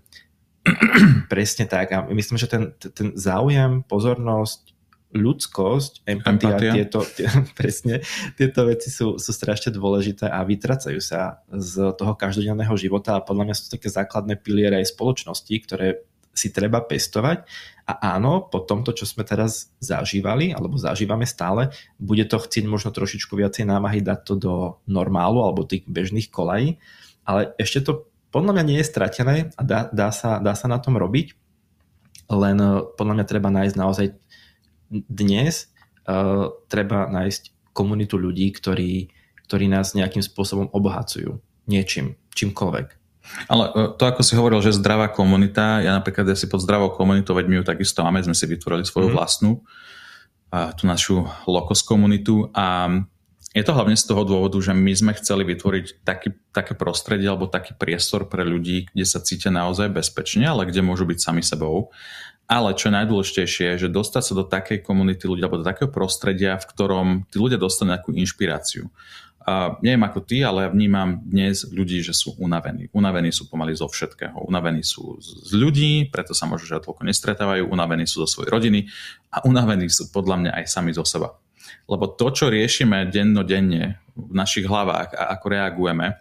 Presne 1.32 1.66
tak 1.66 1.90
a 1.90 2.06
myslím, 2.14 2.38
že 2.38 2.46
ten, 2.46 2.70
ten 2.78 3.18
záujem, 3.18 3.82
pozornosť, 3.86 4.75
ľudskosť, 5.14 6.02
empatia, 6.06 6.58
empatia. 6.58 6.72
Tieto, 6.74 6.98
tie, 7.06 7.26
presne, 7.58 8.02
tieto 8.34 8.66
veci 8.66 8.90
sú, 8.90 9.16
sú 9.20 9.30
strašne 9.30 9.70
dôležité 9.70 10.26
a 10.26 10.42
vytracajú 10.42 10.98
sa 10.98 11.44
z 11.50 11.94
toho 11.94 12.12
každodenného 12.18 12.74
života 12.74 13.18
a 13.18 13.24
podľa 13.24 13.50
mňa 13.50 13.54
sú 13.54 13.64
také 13.70 13.86
základné 13.86 14.38
piliere 14.40 14.82
aj 14.82 14.92
spoločnosti, 14.92 15.54
ktoré 15.62 16.02
si 16.36 16.52
treba 16.52 16.84
pestovať 16.84 17.48
a 17.88 18.18
áno, 18.18 18.44
po 18.44 18.60
tomto, 18.60 18.92
čo 18.92 19.08
sme 19.08 19.24
teraz 19.24 19.72
zažívali, 19.80 20.52
alebo 20.52 20.76
zažívame 20.76 21.24
stále, 21.24 21.72
bude 21.96 22.28
to 22.28 22.36
chcieť 22.36 22.68
možno 22.68 22.92
trošičku 22.92 23.32
viacej 23.32 23.64
námahy 23.64 24.04
dať 24.04 24.20
to 24.20 24.34
do 24.36 24.54
normálu 24.84 25.40
alebo 25.40 25.64
tých 25.64 25.88
bežných 25.88 26.28
kolají, 26.28 26.76
ale 27.24 27.56
ešte 27.56 27.88
to 27.88 28.04
podľa 28.28 28.52
mňa 28.52 28.64
nie 28.68 28.78
je 28.84 28.90
stratené 28.92 29.34
a 29.56 29.62
dá, 29.64 29.88
dá, 29.88 30.12
sa, 30.12 30.36
dá 30.44 30.52
sa 30.52 30.68
na 30.68 30.76
tom 30.76 31.00
robiť, 31.00 31.32
len 32.26 32.58
podľa 32.98 33.14
mňa 33.16 33.26
treba 33.26 33.48
nájsť 33.48 33.76
naozaj 33.78 34.06
dnes 34.90 35.70
uh, 36.06 36.52
treba 36.70 37.10
nájsť 37.10 37.72
komunitu 37.76 38.16
ľudí, 38.16 38.48
ktorí, 38.54 39.12
ktorí 39.44 39.66
nás 39.68 39.92
nejakým 39.92 40.24
spôsobom 40.24 40.72
obohacujú 40.72 41.38
niečím, 41.66 42.16
čímkoľvek. 42.32 42.86
Ale 43.50 43.64
e, 43.74 43.80
to, 43.98 44.02
ako 44.06 44.22
si 44.22 44.38
hovoril, 44.38 44.62
že 44.62 44.78
zdravá 44.78 45.10
komunita, 45.10 45.82
ja 45.82 45.98
napríklad 45.98 46.30
ja 46.30 46.38
si 46.38 46.46
pod 46.46 46.62
zdravou 46.62 46.94
komunitou, 46.94 47.34
veď 47.34 47.46
my 47.50 47.54
ju 47.60 47.64
takisto 47.66 48.06
máme, 48.06 48.22
sme 48.22 48.38
si 48.38 48.46
vytvorili 48.46 48.86
svoju 48.86 49.10
mm. 49.10 49.14
vlastnú, 49.18 49.66
tú 50.78 50.86
našu 50.86 51.26
lokos 51.44 51.82
komunitu 51.82 52.48
a 52.54 52.88
je 53.56 53.64
to 53.64 53.72
hlavne 53.72 53.96
z 53.96 54.04
toho 54.04 54.22
dôvodu, 54.28 54.60
že 54.60 54.76
my 54.76 54.92
sme 54.92 55.12
chceli 55.16 55.42
vytvoriť 55.48 56.04
taký, 56.04 56.36
také 56.52 56.76
prostredie 56.76 57.24
alebo 57.24 57.48
taký 57.48 57.72
priestor 57.72 58.28
pre 58.28 58.44
ľudí, 58.44 58.92
kde 58.92 59.04
sa 59.08 59.24
cítia 59.24 59.48
naozaj 59.48 59.96
bezpečne, 59.96 60.44
ale 60.44 60.68
kde 60.68 60.84
môžu 60.84 61.08
byť 61.08 61.18
sami 61.18 61.40
sebou. 61.40 61.88
Ale 62.46 62.78
čo 62.78 62.88
je 62.88 62.96
najdôležitejšie, 63.02 63.64
je, 63.74 63.82
že 63.86 63.88
dostať 63.90 64.22
sa 64.22 64.32
do 64.38 64.46
takej 64.46 64.86
komunity 64.86 65.26
ľudí 65.26 65.42
alebo 65.42 65.58
do 65.58 65.66
takého 65.66 65.90
prostredia, 65.90 66.54
v 66.54 66.68
ktorom 66.70 67.06
tí 67.26 67.42
ľudia 67.42 67.58
dostanú 67.58 67.90
nejakú 67.94 68.14
inšpiráciu. 68.14 68.86
A 69.46 69.78
neviem 69.78 70.02
ako 70.02 70.26
ty, 70.26 70.42
ale 70.42 70.66
ja 70.66 70.70
vnímam 70.74 71.22
dnes 71.22 71.62
ľudí, 71.70 72.02
že 72.02 72.10
sú 72.10 72.34
unavení. 72.38 72.90
Unavení 72.90 73.30
sú 73.30 73.46
pomaly 73.46 73.78
zo 73.78 73.86
všetkého. 73.86 74.42
Unavení 74.42 74.82
sú 74.82 75.22
z 75.22 75.54
ľudí, 75.54 76.10
preto 76.10 76.34
sa 76.34 76.50
možno, 76.50 76.66
že 76.66 76.82
toľko 76.82 77.06
nestretávajú. 77.06 77.70
Unavení 77.70 78.10
sú 78.10 78.26
zo 78.26 78.28
svojej 78.30 78.50
rodiny 78.50 78.90
a 79.30 79.46
unavení 79.46 79.86
sú 79.86 80.10
podľa 80.10 80.36
mňa 80.42 80.52
aj 80.62 80.64
sami 80.66 80.90
zo 80.90 81.06
seba. 81.06 81.38
Lebo 81.86 82.10
to, 82.10 82.34
čo 82.34 82.50
riešime 82.50 83.06
dennodenne 83.06 84.02
v 84.18 84.32
našich 84.34 84.66
hlavách 84.66 85.14
a 85.14 85.30
ako 85.38 85.46
reagujeme, 85.46 86.18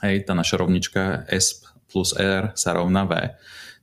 hej, 0.00 0.24
tá 0.24 0.32
naša 0.32 0.64
rovnička 0.64 1.28
S 1.28 1.60
plus 1.92 2.16
R 2.16 2.56
sa 2.56 2.72
rovná 2.72 3.04
V, 3.04 3.12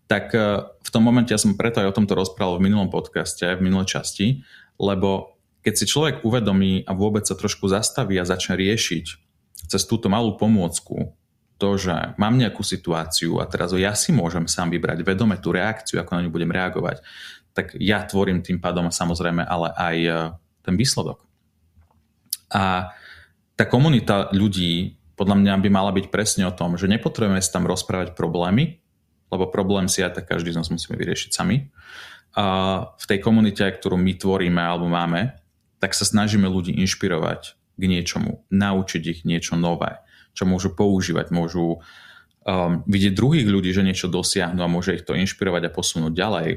tak 0.09 0.33
e, 0.33 0.65
v 0.65 0.89
tom 0.89 1.05
momente 1.05 1.29
ja 1.29 1.37
som 1.37 1.53
preto 1.53 1.77
aj 1.77 1.93
o 1.93 1.97
tomto 2.01 2.17
rozprával 2.17 2.57
v 2.57 2.65
minulom 2.65 2.89
podcaste, 2.89 3.45
v 3.45 3.61
minulej 3.61 3.93
časti, 3.93 4.41
lebo 4.81 5.37
keď 5.61 5.73
si 5.77 5.85
človek 5.85 6.25
uvedomí 6.25 6.81
a 6.89 6.97
vôbec 6.97 7.29
sa 7.29 7.37
trošku 7.37 7.69
zastaví 7.69 8.17
a 8.17 8.25
začne 8.25 8.57
riešiť 8.57 9.05
cez 9.69 9.81
túto 9.85 10.09
malú 10.09 10.33
pomôcku 10.33 11.13
to, 11.61 11.69
že 11.77 11.93
mám 12.17 12.39
nejakú 12.39 12.65
situáciu 12.65 13.37
a 13.37 13.45
teraz 13.45 13.75
ja 13.75 13.93
si 13.93 14.09
môžem 14.09 14.49
sám 14.49 14.73
vybrať 14.73 15.05
vedome 15.05 15.37
tú 15.37 15.53
reakciu, 15.53 16.01
ako 16.01 16.17
na 16.17 16.23
ňu 16.25 16.31
budem 16.33 16.49
reagovať, 16.49 17.05
tak 17.53 17.77
ja 17.77 18.01
tvorím 18.01 18.41
tým 18.41 18.57
pádom 18.57 18.89
samozrejme 18.89 19.45
ale 19.45 19.69
aj 19.77 19.97
e, 19.99 20.11
ten 20.65 20.73
výsledok. 20.73 21.21
A 22.49 22.95
tá 23.53 23.67
komunita 23.69 24.33
ľudí 24.33 24.97
podľa 25.19 25.35
mňa 25.35 25.53
by 25.59 25.69
mala 25.69 25.91
byť 25.91 26.07
presne 26.07 26.47
o 26.47 26.55
tom, 26.55 26.79
že 26.79 26.87
nepotrebujeme 26.87 27.43
sa 27.43 27.59
tam 27.59 27.67
rozprávať 27.67 28.15
problémy, 28.15 28.79
lebo 29.29 29.49
problém 29.49 29.85
si 29.87 30.01
aj 30.01 30.21
tak 30.21 30.25
každý 30.29 30.53
z 30.53 30.61
nás 30.61 30.69
musíme 30.73 30.97
vyriešiť 30.97 31.29
sami. 31.33 31.69
A 32.37 32.45
v 32.93 33.05
tej 33.09 33.19
komunite, 33.21 33.65
ktorú 33.65 33.97
my 33.97 34.13
tvoríme 34.17 34.61
alebo 34.61 34.85
máme, 34.85 35.37
tak 35.81 35.95
sa 35.95 36.05
snažíme 36.05 36.45
ľudí 36.45 36.75
inšpirovať 36.75 37.57
k 37.79 37.83
niečomu, 37.87 38.43
naučiť 38.51 39.01
ich 39.07 39.19
niečo 39.23 39.55
nové, 39.55 39.97
čo 40.35 40.43
môžu 40.43 40.75
používať, 40.75 41.31
môžu 41.31 41.79
um, 41.79 42.83
vidieť 42.83 43.13
druhých 43.15 43.47
ľudí, 43.47 43.71
že 43.71 43.87
niečo 43.87 44.11
dosiahnu 44.11 44.59
a 44.59 44.69
môže 44.69 44.99
ich 44.99 45.07
to 45.07 45.15
inšpirovať 45.15 45.71
a 45.71 45.73
posunúť 45.73 46.13
ďalej. 46.13 46.49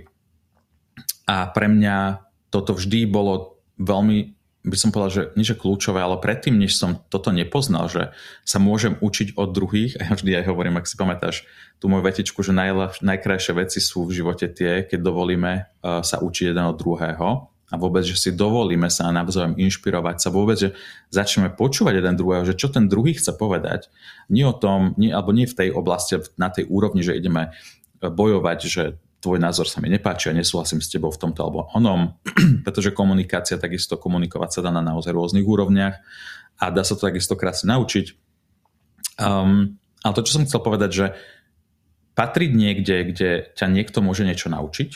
A 1.31 1.47
pre 1.55 1.71
mňa 1.71 2.27
toto 2.51 2.75
vždy 2.75 3.07
bolo 3.07 3.63
veľmi 3.79 4.42
by 4.63 4.77
som 4.79 4.95
povedal, 4.95 5.11
že 5.11 5.23
nie 5.35 5.43
že 5.43 5.59
kľúčové, 5.59 5.99
ale 5.99 6.23
predtým, 6.23 6.55
než 6.55 6.79
som 6.79 7.03
toto 7.11 7.35
nepoznal, 7.35 7.91
že 7.91 8.15
sa 8.47 8.63
môžem 8.63 8.95
učiť 9.03 9.35
od 9.35 9.51
druhých, 9.51 9.99
a 9.99 10.11
ja 10.11 10.13
vždy 10.15 10.31
aj 10.39 10.45
hovorím, 10.47 10.79
ak 10.79 10.87
si 10.87 10.95
pamätáš 10.95 11.43
tú 11.83 11.91
moju 11.91 12.07
vetičku, 12.07 12.47
že 12.47 12.55
najľav, 12.55 13.03
najkrajšie 13.03 13.53
veci 13.59 13.83
sú 13.83 14.07
v 14.07 14.23
živote 14.23 14.47
tie, 14.47 14.87
keď 14.87 15.03
dovolíme 15.03 15.67
uh, 15.83 16.07
sa 16.07 16.23
učiť 16.23 16.55
jeden 16.55 16.63
od 16.63 16.79
druhého 16.79 17.51
a 17.73 17.75
vôbec, 17.75 18.07
že 18.07 18.15
si 18.15 18.31
dovolíme 18.31 18.87
sa 18.87 19.11
navzájom 19.11 19.59
inšpirovať 19.59 20.17
sa, 20.23 20.29
vôbec, 20.31 20.61
že 20.61 20.79
začneme 21.11 21.51
počúvať 21.51 21.99
jeden 21.99 22.15
druhého, 22.15 22.47
že 22.47 22.55
čo 22.55 22.71
ten 22.71 22.87
druhý 22.87 23.19
chce 23.19 23.35
povedať, 23.35 23.91
nie 24.31 24.47
o 24.47 24.55
tom, 24.55 24.95
nie, 24.95 25.11
alebo 25.11 25.35
nie 25.35 25.51
v 25.51 25.59
tej 25.59 25.69
oblasti, 25.75 26.23
na 26.39 26.53
tej 26.55 26.71
úrovni, 26.71 27.03
že 27.03 27.19
ideme 27.19 27.51
bojovať, 27.99 28.59
že 28.63 28.85
tvoj 29.23 29.39
názor 29.39 29.71
sa 29.71 29.79
mi 29.79 29.87
nepáči 29.87 30.35
a 30.35 30.37
nesúhlasím 30.37 30.83
s 30.83 30.91
tebou 30.91 31.15
v 31.15 31.21
tomto 31.23 31.41
alebo 31.47 31.71
onom, 31.79 32.19
pretože 32.67 32.91
komunikácia, 32.91 33.55
takisto 33.57 33.95
komunikovať 33.95 34.59
sa 34.59 34.61
dá 34.67 34.71
na 34.75 34.83
naozaj 34.83 35.15
rôznych 35.15 35.47
úrovniach 35.47 36.03
a 36.59 36.65
dá 36.75 36.83
sa 36.83 36.99
to 36.99 37.07
takisto 37.07 37.39
krásne 37.39 37.71
naučiť. 37.71 38.19
Um, 39.23 39.79
ale 40.03 40.13
to, 40.19 40.27
čo 40.27 40.43
som 40.43 40.45
chcel 40.45 40.59
povedať, 40.59 40.91
že 40.91 41.07
patriť 42.19 42.51
niekde, 42.51 42.97
kde 43.15 43.31
ťa 43.55 43.67
niekto 43.71 44.03
môže 44.03 44.27
niečo 44.27 44.51
naučiť, 44.51 44.91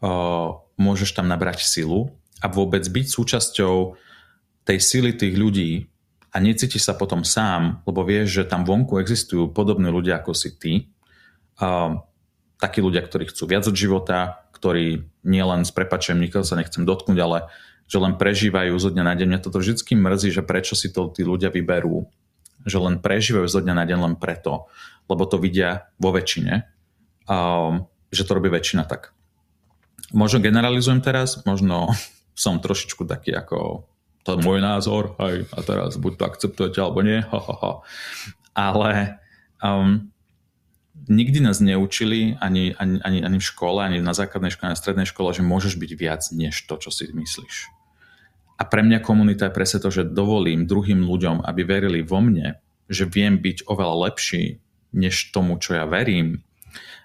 uh, 0.00 0.56
môžeš 0.80 1.12
tam 1.12 1.28
nabrať 1.28 1.68
silu 1.68 2.16
a 2.40 2.48
vôbec 2.48 2.82
byť 2.88 3.06
súčasťou 3.06 3.76
tej 4.64 4.78
sily 4.80 5.12
tých 5.12 5.36
ľudí 5.36 5.92
a 6.32 6.40
necítiš 6.40 6.88
sa 6.88 6.96
potom 6.96 7.20
sám, 7.20 7.84
lebo 7.84 8.00
vieš, 8.00 8.42
že 8.42 8.48
tam 8.48 8.64
vonku 8.64 8.96
existujú 8.96 9.52
podobní 9.52 9.92
ľudia 9.92 10.24
ako 10.24 10.32
si 10.32 10.56
ty, 10.56 10.72
uh, 11.60 12.00
takí 12.58 12.82
ľudia, 12.82 13.06
ktorí 13.06 13.30
chcú 13.30 13.46
viac 13.46 13.64
od 13.66 13.76
života, 13.78 14.42
ktorí 14.58 15.06
nielen 15.22 15.62
s 15.62 15.70
prepačem, 15.70 16.18
nikoho 16.18 16.42
sa 16.42 16.58
nechcem 16.58 16.82
dotknúť, 16.82 17.18
ale 17.22 17.38
že 17.88 17.96
len 18.02 18.18
prežívajú 18.20 18.74
zo 18.76 18.92
dňa 18.92 19.04
na 19.06 19.14
deň. 19.16 19.26
Mňa 19.32 19.40
toto 19.46 19.62
vždy 19.62 19.80
mrzí, 19.80 20.28
že 20.34 20.42
prečo 20.44 20.76
si 20.76 20.92
to 20.92 21.08
tí 21.08 21.24
ľudia 21.24 21.48
vyberú. 21.48 22.04
Že 22.68 22.78
len 22.84 22.94
prežívajú 23.00 23.48
zo 23.48 23.62
dňa 23.64 23.74
na 23.78 23.84
deň 23.88 23.98
len 24.04 24.14
preto, 24.20 24.68
lebo 25.08 25.24
to 25.24 25.40
vidia 25.40 25.88
vo 25.96 26.12
väčšine, 26.12 26.68
um, 27.30 27.88
že 28.12 28.26
to 28.28 28.36
robí 28.36 28.52
väčšina 28.52 28.84
tak. 28.84 29.16
Možno 30.12 30.44
generalizujem 30.44 31.00
teraz, 31.00 31.40
možno 31.48 31.94
som 32.36 32.60
trošičku 32.60 33.08
taký 33.08 33.32
ako 33.32 33.88
to 34.26 34.36
je 34.36 34.44
môj 34.44 34.60
názor, 34.60 35.16
aj 35.16 35.48
a 35.56 35.58
teraz 35.64 35.96
buď 35.96 36.12
to 36.20 36.24
akceptujete 36.28 36.78
alebo 36.84 37.00
nie, 37.00 37.24
ha, 37.24 37.40
ha, 37.40 37.54
ha. 37.64 37.72
ale 38.52 39.16
um, 39.64 40.12
nikdy 41.06 41.38
nás 41.38 41.62
neučili 41.62 42.34
ani, 42.42 42.74
ani, 42.74 42.98
ani, 43.04 43.18
ani 43.22 43.38
v 43.38 43.48
škole, 43.48 43.78
ani 43.84 44.02
na 44.02 44.10
základnej 44.10 44.50
škole, 44.50 44.66
ani 44.68 44.74
na 44.74 44.82
strednej 44.82 45.06
škole, 45.06 45.30
že 45.30 45.46
môžeš 45.46 45.78
byť 45.78 45.92
viac 45.94 46.22
než 46.34 46.58
to, 46.66 46.74
čo 46.82 46.90
si 46.90 47.06
myslíš. 47.06 47.70
A 48.58 48.66
pre 48.66 48.82
mňa 48.82 48.98
komunita 48.98 49.46
je 49.46 49.54
presne 49.54 49.78
to, 49.78 49.94
že 49.94 50.10
dovolím 50.10 50.66
druhým 50.66 51.06
ľuďom, 51.06 51.46
aby 51.46 51.62
verili 51.62 52.02
vo 52.02 52.18
mne, 52.18 52.58
že 52.90 53.06
viem 53.06 53.38
byť 53.38 53.70
oveľa 53.70 54.10
lepší 54.10 54.58
než 54.90 55.30
tomu, 55.30 55.62
čo 55.62 55.78
ja 55.78 55.86
verím, 55.86 56.42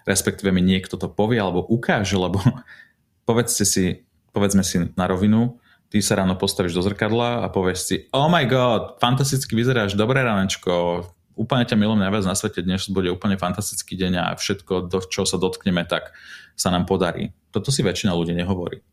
respektíve 0.07 0.49
mi 0.49 0.65
niekto 0.65 0.97
to 0.97 1.11
povie 1.11 1.37
alebo 1.37 1.61
ukáže, 1.61 2.17
lebo 2.17 2.41
povedzte 3.29 3.63
si, 3.69 4.01
povedzme 4.33 4.65
si 4.65 4.81
na 4.97 5.05
rovinu, 5.05 5.61
ty 5.93 6.01
sa 6.01 6.17
ráno 6.17 6.33
postavíš 6.33 6.73
do 6.73 6.81
zrkadla 6.81 7.45
a 7.45 7.47
povieš 7.53 7.79
si, 7.85 7.95
oh 8.09 8.25
my 8.25 8.49
god, 8.49 8.97
fantasticky 8.97 9.53
vyzeráš, 9.53 9.93
dobré 9.93 10.25
ránečko, 10.25 11.05
úplne 11.33 11.65
ťa 11.65 11.77
milujem 11.77 12.01
najviac 12.01 12.25
na 12.29 12.37
svete, 12.37 12.61
dnes 12.61 12.85
bude 12.89 13.09
úplne 13.09 13.37
fantastický 13.37 13.97
deň 13.97 14.13
a 14.21 14.25
všetko, 14.37 14.89
do 14.89 14.99
čo 15.05 15.25
sa 15.25 15.37
dotkneme, 15.41 15.83
tak 15.85 16.13
sa 16.53 16.69
nám 16.69 16.85
podarí. 16.85 17.33
Toto 17.49 17.73
si 17.73 17.81
väčšina 17.81 18.13
ľudí 18.13 18.37
nehovorí. 18.37 18.85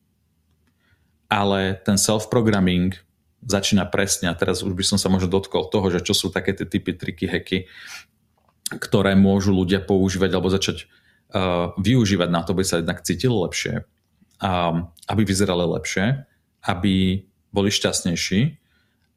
Ale 1.30 1.78
ten 1.86 2.00
self-programming 2.00 2.96
začína 3.44 3.88
presne, 3.88 4.28
a 4.28 4.36
teraz 4.36 4.60
už 4.60 4.76
by 4.76 4.84
som 4.84 4.98
sa 5.00 5.08
možno 5.08 5.32
dotkol 5.32 5.72
toho, 5.72 5.88
že 5.88 6.04
čo 6.04 6.12
sú 6.12 6.28
také 6.28 6.52
tie 6.52 6.68
typy, 6.68 6.92
triky, 6.92 7.24
hacky, 7.24 7.58
ktoré 8.70 9.16
môžu 9.16 9.56
ľudia 9.56 9.80
používať 9.80 10.30
alebo 10.30 10.52
začať 10.52 10.84
uh, 11.32 11.72
využívať 11.80 12.28
na 12.28 12.44
to, 12.44 12.52
aby 12.52 12.62
sa 12.62 12.78
jednak 12.78 13.02
cítili 13.02 13.32
lepšie, 13.32 13.82
um, 14.44 14.92
aby 15.08 15.22
vyzerali 15.24 15.64
lepšie, 15.64 16.28
aby 16.68 17.24
boli 17.50 17.70
šťastnejší 17.72 18.40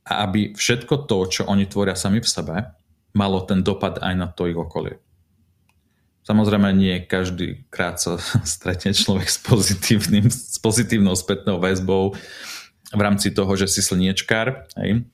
a 0.09 0.13
aby 0.27 0.55
všetko 0.55 1.05
to, 1.05 1.17
čo 1.29 1.41
oni 1.45 1.67
tvoria 1.67 1.93
sami 1.93 2.23
v 2.23 2.27
sebe, 2.27 2.55
malo 3.13 3.45
ten 3.45 3.61
dopad 3.61 4.01
aj 4.01 4.13
na 4.17 4.27
to 4.27 4.49
ich 4.49 4.57
okolie. 4.57 4.97
Samozrejme 6.23 6.71
nie 6.73 7.03
každý 7.03 7.67
krát 7.69 8.01
sa 8.01 8.17
stretne 8.43 8.91
človek 8.91 9.29
s, 9.29 9.39
pozitívnym, 9.39 10.27
s 10.27 10.57
pozitívnou 10.59 11.13
spätnou 11.13 11.61
väzbou 11.61 12.17
v 12.93 13.01
rámci 13.01 13.33
toho, 13.33 13.49
že 13.57 13.69
si 13.69 13.81
slniečkár, 13.81 14.69
hej? 14.77 15.05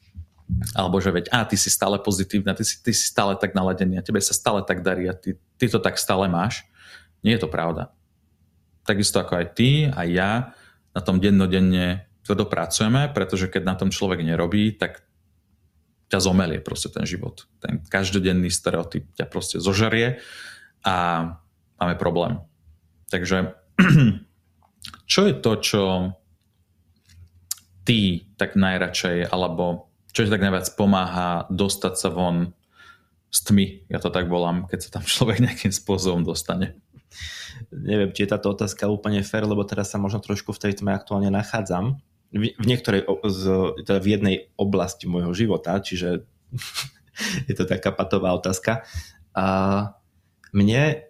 alebo 0.73 0.97
že 0.97 1.13
veď, 1.13 1.29
a 1.29 1.45
ty 1.45 1.53
si 1.53 1.69
stále 1.69 2.01
pozitívna, 2.01 2.57
ty 2.57 2.65
si, 2.65 2.81
ty 2.81 2.89
si 2.89 3.05
stále 3.05 3.37
tak 3.37 3.53
naladený 3.53 4.01
a 4.01 4.05
tebe 4.05 4.17
sa 4.17 4.33
stále 4.33 4.65
tak 4.65 4.81
darí 4.81 5.05
a 5.05 5.13
ty, 5.13 5.37
ty 5.61 5.65
to 5.69 5.77
tak 5.77 6.01
stále 6.01 6.25
máš. 6.25 6.65
Nie 7.21 7.37
je 7.37 7.45
to 7.45 7.49
pravda. 7.51 7.93
Takisto 8.81 9.21
ako 9.21 9.37
aj 9.37 9.47
ty, 9.53 9.85
aj 9.93 10.07
ja 10.09 10.31
na 10.89 11.01
tom 11.05 11.21
dennodenne 11.21 12.09
tvrdo 12.25 12.49
pracujeme, 12.49 13.13
pretože 13.13 13.45
keď 13.45 13.61
na 13.61 13.75
tom 13.77 13.93
človek 13.93 14.25
nerobí, 14.25 14.73
tak 14.73 15.05
ťa 16.09 16.19
zomelie 16.19 16.57
proste 16.57 16.89
ten 16.89 17.05
život. 17.05 17.45
Ten 17.61 17.85
každodenný 17.85 18.49
stereotyp 18.49 19.05
ťa 19.13 19.25
proste 19.29 19.61
zožerie 19.61 20.17
a 20.81 20.95
máme 21.77 21.95
problém. 22.01 22.41
Takže 23.13 23.53
čo 25.13 25.21
je 25.29 25.33
to, 25.37 25.51
čo 25.61 25.83
ty 27.85 28.25
tak 28.37 28.57
najradšej, 28.57 29.29
alebo 29.29 29.89
čo 30.09 30.25
ti 30.25 30.33
tak 30.33 30.41
najviac 30.41 30.65
pomáha 30.73 31.45
dostať 31.53 31.93
sa 31.97 32.09
von 32.09 32.53
z 33.29 33.39
tmy, 33.45 33.65
ja 33.93 34.01
to 34.01 34.09
tak 34.09 34.25
volám, 34.25 34.65
keď 34.65 34.79
sa 34.81 34.89
tam 34.99 35.05
človek 35.05 35.41
nejakým 35.45 35.73
spôsobom 35.73 36.25
dostane. 36.25 36.77
Neviem, 37.69 38.13
či 38.13 38.25
je 38.25 38.33
táto 38.33 38.49
otázka 38.49 38.89
úplne 38.89 39.21
fér, 39.21 39.45
lebo 39.45 39.61
teraz 39.65 39.93
sa 39.93 40.01
možno 40.01 40.21
trošku 40.21 40.53
v 40.53 40.61
tej 40.61 40.81
tme 40.81 40.93
aktuálne 40.93 41.29
nachádzam 41.29 42.01
v, 42.29 42.53
niektorej, 42.61 43.09
z, 43.25 43.43
teda 43.85 43.99
v 43.99 44.07
jednej 44.07 44.35
oblasti 44.53 45.09
môjho 45.09 45.33
života, 45.33 45.81
čiže 45.81 46.25
je 47.49 47.53
to 47.57 47.65
taká 47.65 47.89
patová 47.89 48.33
otázka. 48.37 48.85
A 49.33 49.45
mne 50.53 51.09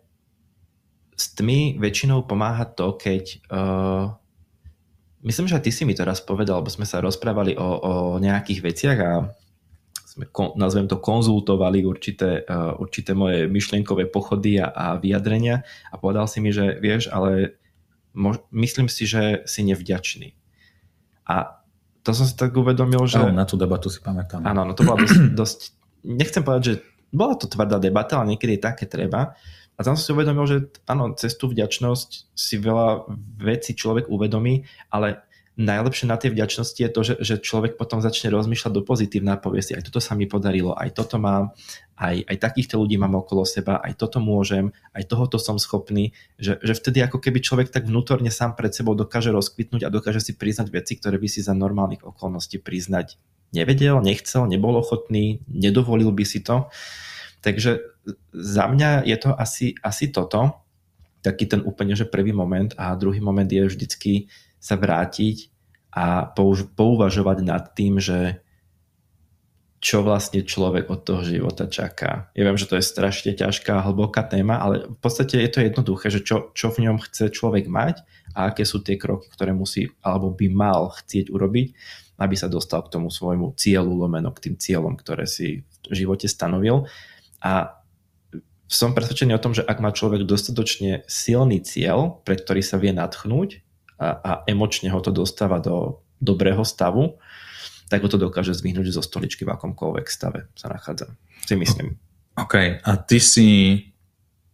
s 1.20 1.36
tmy 1.36 1.76
väčšinou 1.76 2.24
pomáha 2.24 2.64
to, 2.64 2.96
keď 2.96 3.44
uh, 3.52 4.16
myslím, 5.28 5.52
že 5.52 5.60
ty 5.60 5.72
si 5.76 5.84
mi 5.84 5.92
to 5.92 6.08
raz 6.08 6.24
povedal, 6.24 6.64
lebo 6.64 6.72
sme 6.72 6.88
sa 6.88 7.04
rozprávali 7.04 7.60
o, 7.60 7.68
o 7.68 7.94
nejakých 8.24 8.60
veciach 8.64 8.98
a 9.04 9.12
sme, 10.08 10.26
nazvem 10.56 10.88
to, 10.88 10.96
konzultovali 11.04 11.84
určité, 11.84 12.48
uh, 12.48 12.80
určité 12.80 13.12
moje 13.12 13.52
myšlienkové 13.52 14.08
pochody 14.08 14.64
a, 14.64 14.72
a 14.72 14.86
vyjadrenia 14.96 15.68
a 15.92 15.96
povedal 16.00 16.32
si 16.32 16.40
mi, 16.40 16.56
že 16.56 16.80
vieš, 16.80 17.12
ale 17.12 17.60
mož, 18.16 18.40
myslím 18.56 18.88
si, 18.88 19.04
že 19.04 19.44
si 19.44 19.68
nevďačný. 19.68 20.40
A 21.30 21.62
to 22.02 22.10
som 22.18 22.26
si 22.26 22.34
tak 22.34 22.58
uvedomil, 22.58 23.06
že... 23.06 23.22
Áno, 23.22 23.30
na 23.30 23.46
tú 23.46 23.54
debatu 23.54 23.94
si 23.94 24.02
pamätám. 24.02 24.42
Áno, 24.42 24.66
no 24.66 24.74
to 24.74 24.82
bola 24.82 25.06
dosť, 25.06 25.22
dosť... 25.40 25.60
Nechcem 26.10 26.42
povedať, 26.42 26.64
že 26.66 26.74
bola 27.14 27.38
to 27.38 27.46
tvrdá 27.46 27.78
debata, 27.78 28.18
ale 28.18 28.34
niekedy 28.34 28.58
je 28.58 28.66
také 28.66 28.90
treba. 28.90 29.38
A 29.78 29.80
tam 29.86 29.94
som 29.96 30.04
si 30.04 30.12
uvedomil, 30.12 30.44
že 30.50 30.58
áno, 30.90 31.14
cez 31.14 31.38
tú 31.38 31.48
vďačnosť 31.48 32.36
si 32.36 32.56
veľa 32.60 33.08
vecí 33.40 33.78
človek 33.78 34.10
uvedomí, 34.10 34.66
ale 34.92 35.29
najlepšie 35.60 36.08
na 36.08 36.16
tej 36.16 36.32
vďačnosti 36.32 36.80
je 36.80 36.90
to, 36.90 37.02
že, 37.04 37.16
že 37.20 37.36
človek 37.44 37.76
potom 37.76 38.00
začne 38.00 38.32
rozmýšľať 38.32 38.72
do 38.72 38.82
pozitívna 38.88 39.36
a 39.36 39.42
povie 39.44 39.60
si, 39.60 39.76
aj 39.76 39.92
toto 39.92 40.00
sa 40.00 40.16
mi 40.16 40.24
podarilo, 40.24 40.72
aj 40.72 40.96
toto 40.96 41.20
mám, 41.20 41.52
aj, 42.00 42.24
aj 42.24 42.38
takýchto 42.40 42.80
ľudí 42.80 42.96
mám 42.96 43.20
okolo 43.20 43.44
seba, 43.44 43.84
aj 43.84 44.00
toto 44.00 44.24
môžem, 44.24 44.72
aj 44.96 45.12
tohoto 45.12 45.36
som 45.36 45.60
schopný, 45.60 46.16
že, 46.40 46.56
že 46.64 46.72
vtedy 46.80 47.04
ako 47.04 47.20
keby 47.20 47.44
človek 47.44 47.68
tak 47.76 47.92
vnútorne 47.92 48.32
sám 48.32 48.56
pred 48.56 48.72
sebou 48.72 48.96
dokáže 48.96 49.36
rozkvitnúť 49.36 49.84
a 49.84 49.92
dokáže 49.92 50.24
si 50.24 50.32
priznať 50.40 50.72
veci, 50.72 50.96
ktoré 50.96 51.20
by 51.20 51.28
si 51.28 51.44
za 51.44 51.52
normálnych 51.52 52.08
okolností 52.08 52.64
priznať 52.64 53.20
nevedel, 53.52 54.00
nechcel, 54.00 54.48
nebol 54.48 54.80
ochotný, 54.80 55.44
nedovolil 55.52 56.16
by 56.16 56.24
si 56.24 56.40
to. 56.40 56.72
Takže 57.44 57.84
za 58.32 58.64
mňa 58.68 59.04
je 59.04 59.18
to 59.20 59.30
asi, 59.36 59.76
asi 59.84 60.08
toto, 60.12 60.56
taký 61.20 61.52
ten 61.52 61.60
úplne, 61.68 62.00
že 62.00 62.08
prvý 62.08 62.32
moment 62.32 62.72
a 62.80 62.96
druhý 62.96 63.20
moment 63.20 63.48
je 63.48 63.68
vždycky 63.68 64.32
sa 64.60 64.76
vrátiť 64.76 65.50
a 65.90 66.30
použ- 66.30 66.70
pouvažovať 66.76 67.38
nad 67.42 67.64
tým, 67.74 67.98
že 67.98 68.44
čo 69.80 70.04
vlastne 70.04 70.44
človek 70.44 70.92
od 70.92 71.08
toho 71.08 71.24
života 71.24 71.64
čaká. 71.64 72.28
Ja 72.36 72.44
viem, 72.44 72.60
že 72.60 72.68
to 72.68 72.76
je 72.76 72.84
strašne 72.84 73.32
ťažká, 73.32 73.80
hlboká 73.88 74.28
téma, 74.28 74.60
ale 74.60 74.92
v 74.92 75.00
podstate 75.00 75.40
je 75.40 75.50
to 75.50 75.64
jednoduché, 75.64 76.12
že 76.12 76.20
čo, 76.20 76.52
čo 76.52 76.68
v 76.68 76.84
ňom 76.84 77.00
chce 77.00 77.32
človek 77.32 77.72
mať 77.72 78.04
a 78.36 78.52
aké 78.52 78.68
sú 78.68 78.84
tie 78.84 79.00
kroky, 79.00 79.32
ktoré 79.32 79.56
musí 79.56 79.88
alebo 80.04 80.36
by 80.36 80.52
mal 80.52 80.92
chcieť 81.00 81.32
urobiť, 81.32 81.68
aby 82.20 82.36
sa 82.36 82.52
dostal 82.52 82.84
k 82.84 83.00
tomu 83.00 83.08
svojmu 83.08 83.56
cieľu, 83.56 83.96
lomeno 83.96 84.36
k 84.36 84.52
tým 84.52 84.56
cieľom, 84.60 85.00
ktoré 85.00 85.24
si 85.24 85.64
v 85.88 85.94
živote 85.96 86.28
stanovil. 86.28 86.84
A 87.40 87.80
som 88.68 88.92
presvedčený 88.92 89.32
o 89.40 89.42
tom, 89.42 89.56
že 89.56 89.64
ak 89.64 89.80
má 89.80 89.96
človek 89.96 90.28
dostatočne 90.28 91.08
silný 91.08 91.64
cieľ, 91.64 92.20
pre 92.28 92.36
ktorý 92.36 92.60
sa 92.60 92.76
vie 92.76 92.92
natchnúť 92.92 93.64
a, 94.00 94.08
a 94.24 94.32
emočne 94.48 94.88
ho 94.90 95.04
to 95.04 95.12
dostáva 95.12 95.60
do 95.60 96.00
dobrého 96.24 96.64
stavu, 96.64 97.20
tak 97.92 98.06
ho 98.06 98.10
to 98.12 98.16
dokáže 98.16 98.56
zvyhnúť 98.56 98.96
zo 98.96 99.04
stoličky 99.04 99.44
v 99.44 99.54
akomkoľvek 99.56 100.06
stave 100.08 100.48
sa 100.56 100.72
nachádza. 100.72 101.12
Si 101.44 101.56
myslím. 101.56 102.00
OK. 102.40 102.80
A 102.80 102.92
ty 103.04 103.18
si 103.20 103.50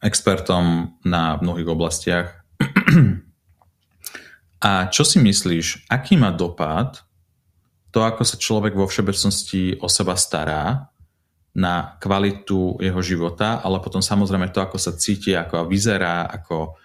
expertom 0.02 0.98
na 1.06 1.38
mnohých 1.38 1.70
oblastiach. 1.70 2.42
A 4.66 4.90
čo 4.90 5.06
si 5.06 5.22
myslíš, 5.22 5.92
aký 5.94 6.18
má 6.18 6.34
dopad 6.34 7.06
to, 7.94 8.02
ako 8.02 8.26
sa 8.26 8.40
človek 8.40 8.74
vo 8.74 8.90
všeobecnosti 8.90 9.78
o 9.78 9.86
seba 9.86 10.18
stará 10.18 10.90
na 11.56 11.96
kvalitu 12.02 12.76
jeho 12.82 13.00
života, 13.00 13.62
ale 13.62 13.80
potom 13.80 14.02
samozrejme 14.02 14.50
to, 14.52 14.60
ako 14.60 14.76
sa 14.76 14.98
cíti, 14.98 15.38
ako 15.38 15.70
vyzerá, 15.70 16.28
ako 16.28 16.76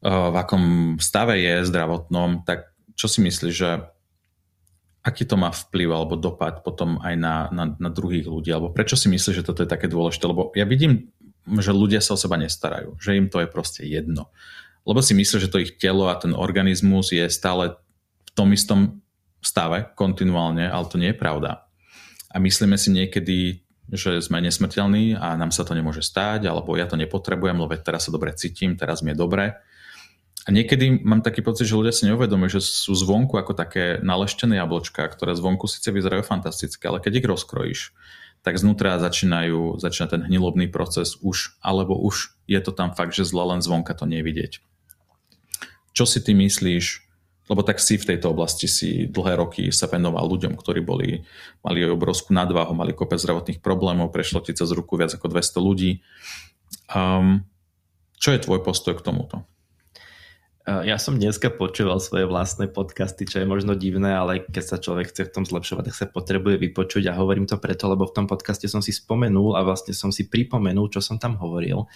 v 0.00 0.36
akom 0.36 0.96
stave 0.96 1.36
je 1.36 1.68
zdravotnom, 1.68 2.44
tak 2.48 2.72
čo 2.96 3.04
si 3.04 3.20
myslíš, 3.20 3.54
že 3.54 3.84
aký 5.00 5.24
to 5.24 5.36
má 5.36 5.52
vplyv 5.52 5.88
alebo 5.92 6.16
dopad 6.16 6.60
potom 6.60 7.00
aj 7.00 7.14
na, 7.16 7.48
na, 7.52 7.64
na 7.76 7.90
druhých 7.92 8.28
ľudí? 8.28 8.52
Alebo 8.52 8.72
prečo 8.72 8.96
si 8.96 9.08
myslíš, 9.12 9.40
že 9.40 9.46
toto 9.46 9.64
je 9.64 9.68
také 9.68 9.88
dôležité? 9.88 10.24
Lebo 10.28 10.52
ja 10.56 10.64
vidím, 10.64 11.12
že 11.48 11.72
ľudia 11.72 12.04
sa 12.04 12.16
o 12.16 12.20
seba 12.20 12.36
nestarajú, 12.36 12.96
že 13.00 13.16
im 13.16 13.32
to 13.32 13.40
je 13.40 13.48
proste 13.48 13.84
jedno. 13.84 14.28
Lebo 14.84 15.04
si 15.04 15.12
myslí, 15.12 15.36
že 15.40 15.52
to 15.52 15.60
ich 15.60 15.76
telo 15.76 16.08
a 16.08 16.16
ten 16.16 16.32
organizmus 16.32 17.12
je 17.12 17.24
stále 17.28 17.76
v 18.24 18.30
tom 18.32 18.52
istom 18.52 19.04
stave 19.40 19.88
kontinuálne, 19.96 20.68
ale 20.68 20.84
to 20.88 21.00
nie 21.00 21.12
je 21.12 21.20
pravda. 21.20 21.64
A 22.32 22.36
myslíme 22.40 22.76
si 22.76 22.92
niekedy, 22.92 23.64
že 23.90 24.20
sme 24.20 24.40
nesmrteľní 24.44 25.16
a 25.16 25.34
nám 25.36 25.52
sa 25.52 25.64
to 25.64 25.76
nemôže 25.76 26.04
stáť, 26.04 26.48
alebo 26.48 26.76
ja 26.76 26.88
to 26.88 27.00
nepotrebujem, 27.00 27.56
lebo 27.56 27.72
teraz 27.80 28.08
sa 28.08 28.14
dobre 28.14 28.32
cítim, 28.36 28.76
teraz 28.76 29.00
mi 29.00 29.12
je 29.12 29.20
dobre 29.20 29.60
a 30.46 30.48
niekedy 30.48 31.04
mám 31.04 31.20
taký 31.20 31.44
pocit, 31.44 31.68
že 31.68 31.76
ľudia 31.76 31.92
si 31.92 32.08
neuvedomujú, 32.08 32.56
že 32.56 32.62
sú 32.64 32.96
zvonku 32.96 33.36
ako 33.36 33.52
také 33.52 34.00
naleštené 34.00 34.56
jablčka, 34.56 35.04
ktoré 35.04 35.36
zvonku 35.36 35.68
síce 35.68 35.92
vyzerajú 35.92 36.24
fantastické, 36.24 36.88
ale 36.88 37.04
keď 37.04 37.20
ich 37.20 37.28
rozkrojíš, 37.28 37.80
tak 38.40 38.56
znútra 38.56 38.96
začínajú, 38.96 39.76
začína 39.76 40.08
ten 40.08 40.22
hnilobný 40.24 40.72
proces 40.72 41.20
už, 41.20 41.60
alebo 41.60 41.92
už 41.92 42.32
je 42.48 42.56
to 42.64 42.72
tam 42.72 42.96
fakt, 42.96 43.12
že 43.12 43.28
zle 43.28 43.44
len 43.44 43.60
zvonka 43.60 43.92
to 43.92 44.08
nevidieť. 44.08 44.64
Čo 45.92 46.08
si 46.08 46.24
ty 46.24 46.32
myslíš, 46.32 47.04
lebo 47.52 47.60
tak 47.60 47.82
si 47.82 48.00
v 48.00 48.14
tejto 48.14 48.32
oblasti 48.32 48.64
si 48.64 49.10
dlhé 49.10 49.36
roky 49.36 49.68
sa 49.74 49.90
venoval 49.90 50.24
ľuďom, 50.24 50.56
ktorí 50.56 50.80
boli, 50.80 51.26
mali 51.60 51.84
obrovskú 51.84 52.32
nadváhu, 52.32 52.72
mali 52.72 52.96
kopec 52.96 53.20
zdravotných 53.20 53.60
problémov, 53.60 54.14
prešlo 54.14 54.40
ti 54.40 54.56
cez 54.56 54.70
ruku 54.72 54.96
viac 54.96 55.12
ako 55.12 55.26
200 55.28 55.58
ľudí. 55.60 56.00
Um, 56.88 57.44
čo 58.16 58.32
je 58.32 58.40
tvoj 58.40 58.62
postoj 58.64 58.96
k 58.96 59.04
tomuto? 59.04 59.44
Ja 60.68 61.00
som 61.00 61.16
dneska 61.16 61.48
počúval 61.48 62.04
svoje 62.04 62.28
vlastné 62.28 62.68
podcasty, 62.68 63.24
čo 63.24 63.40
je 63.40 63.48
možno 63.48 63.72
divné, 63.72 64.12
ale 64.12 64.44
keď 64.44 64.64
sa 64.64 64.76
človek 64.76 65.08
chce 65.08 65.26
v 65.26 65.32
tom 65.32 65.44
zlepšovať, 65.48 65.88
tak 65.88 65.96
sa 65.96 66.06
potrebuje 66.06 66.60
vypočuť 66.60 67.08
a 67.08 67.16
hovorím 67.16 67.48
to 67.48 67.56
preto, 67.56 67.88
lebo 67.88 68.04
v 68.04 68.12
tom 68.12 68.26
podcaste 68.28 68.68
som 68.68 68.84
si 68.84 68.92
spomenul 68.92 69.56
a 69.56 69.64
vlastne 69.64 69.96
som 69.96 70.12
si 70.12 70.28
pripomenul, 70.28 70.92
čo 70.92 71.00
som 71.00 71.16
tam 71.16 71.40
hovoril, 71.40 71.88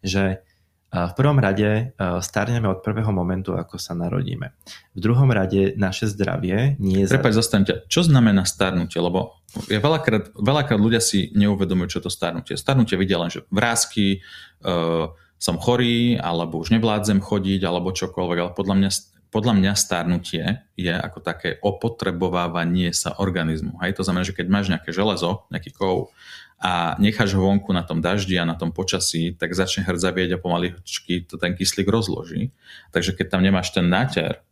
že 0.00 0.40
v 0.86 1.12
prvom 1.12 1.36
rade 1.36 1.92
starneme 2.24 2.72
od 2.72 2.80
prvého 2.80 3.12
momentu, 3.12 3.52
ako 3.52 3.76
sa 3.76 3.92
narodíme. 3.92 4.56
V 4.96 5.00
druhom 5.02 5.28
rade 5.28 5.76
naše 5.76 6.08
zdravie 6.08 6.80
nie 6.80 7.04
je... 7.04 7.12
Prepaď, 7.12 7.42
zastaňte. 7.42 7.72
Čo 7.90 8.06
znamená 8.06 8.48
starnutie? 8.48 8.96
Lebo 8.96 9.44
ja 9.68 9.76
veľakrát, 9.82 10.32
veľakrát 10.32 10.80
ľudia 10.80 11.04
si 11.04 11.34
neuvedomujú, 11.36 11.98
čo 11.98 12.00
to 12.00 12.08
starnutie. 12.08 12.56
Starnutie 12.56 12.96
vidia 12.96 13.20
len, 13.20 13.28
že 13.28 13.44
vrázky, 13.52 14.24
uh, 14.64 15.12
som 15.46 15.62
chorý, 15.62 16.18
alebo 16.18 16.58
už 16.58 16.74
nevládzem 16.74 17.22
chodiť, 17.22 17.62
alebo 17.62 17.94
čokoľvek, 17.94 18.38
ale 18.42 18.50
podľa 18.50 18.74
mňa, 18.82 18.90
podľa 19.30 19.54
mňa 19.62 19.72
starnutie 19.78 20.44
je 20.74 20.90
ako 20.90 21.22
také 21.22 21.62
opotrebovávanie 21.62 22.90
sa 22.90 23.14
organizmu. 23.14 23.78
Hej? 23.86 23.94
To 23.94 24.02
znamená, 24.02 24.26
že 24.26 24.34
keď 24.34 24.46
máš 24.50 24.66
nejaké 24.74 24.90
železo, 24.90 25.46
nejaký 25.54 25.70
kov 25.70 26.10
a 26.58 26.98
necháš 26.98 27.38
ho 27.38 27.46
vonku 27.46 27.70
na 27.70 27.86
tom 27.86 28.02
daždi 28.02 28.34
a 28.42 28.48
na 28.48 28.58
tom 28.58 28.74
počasí, 28.74 29.38
tak 29.38 29.54
začne 29.54 29.86
hrdzavieť 29.86 30.34
a 30.34 30.42
pomaličky 30.42 31.22
to 31.22 31.38
ten 31.38 31.54
kyslík 31.54 31.86
rozloží. 31.86 32.50
Takže 32.90 33.14
keď 33.14 33.38
tam 33.38 33.46
nemáš 33.46 33.70
ten 33.70 33.86
náter, 33.86 34.42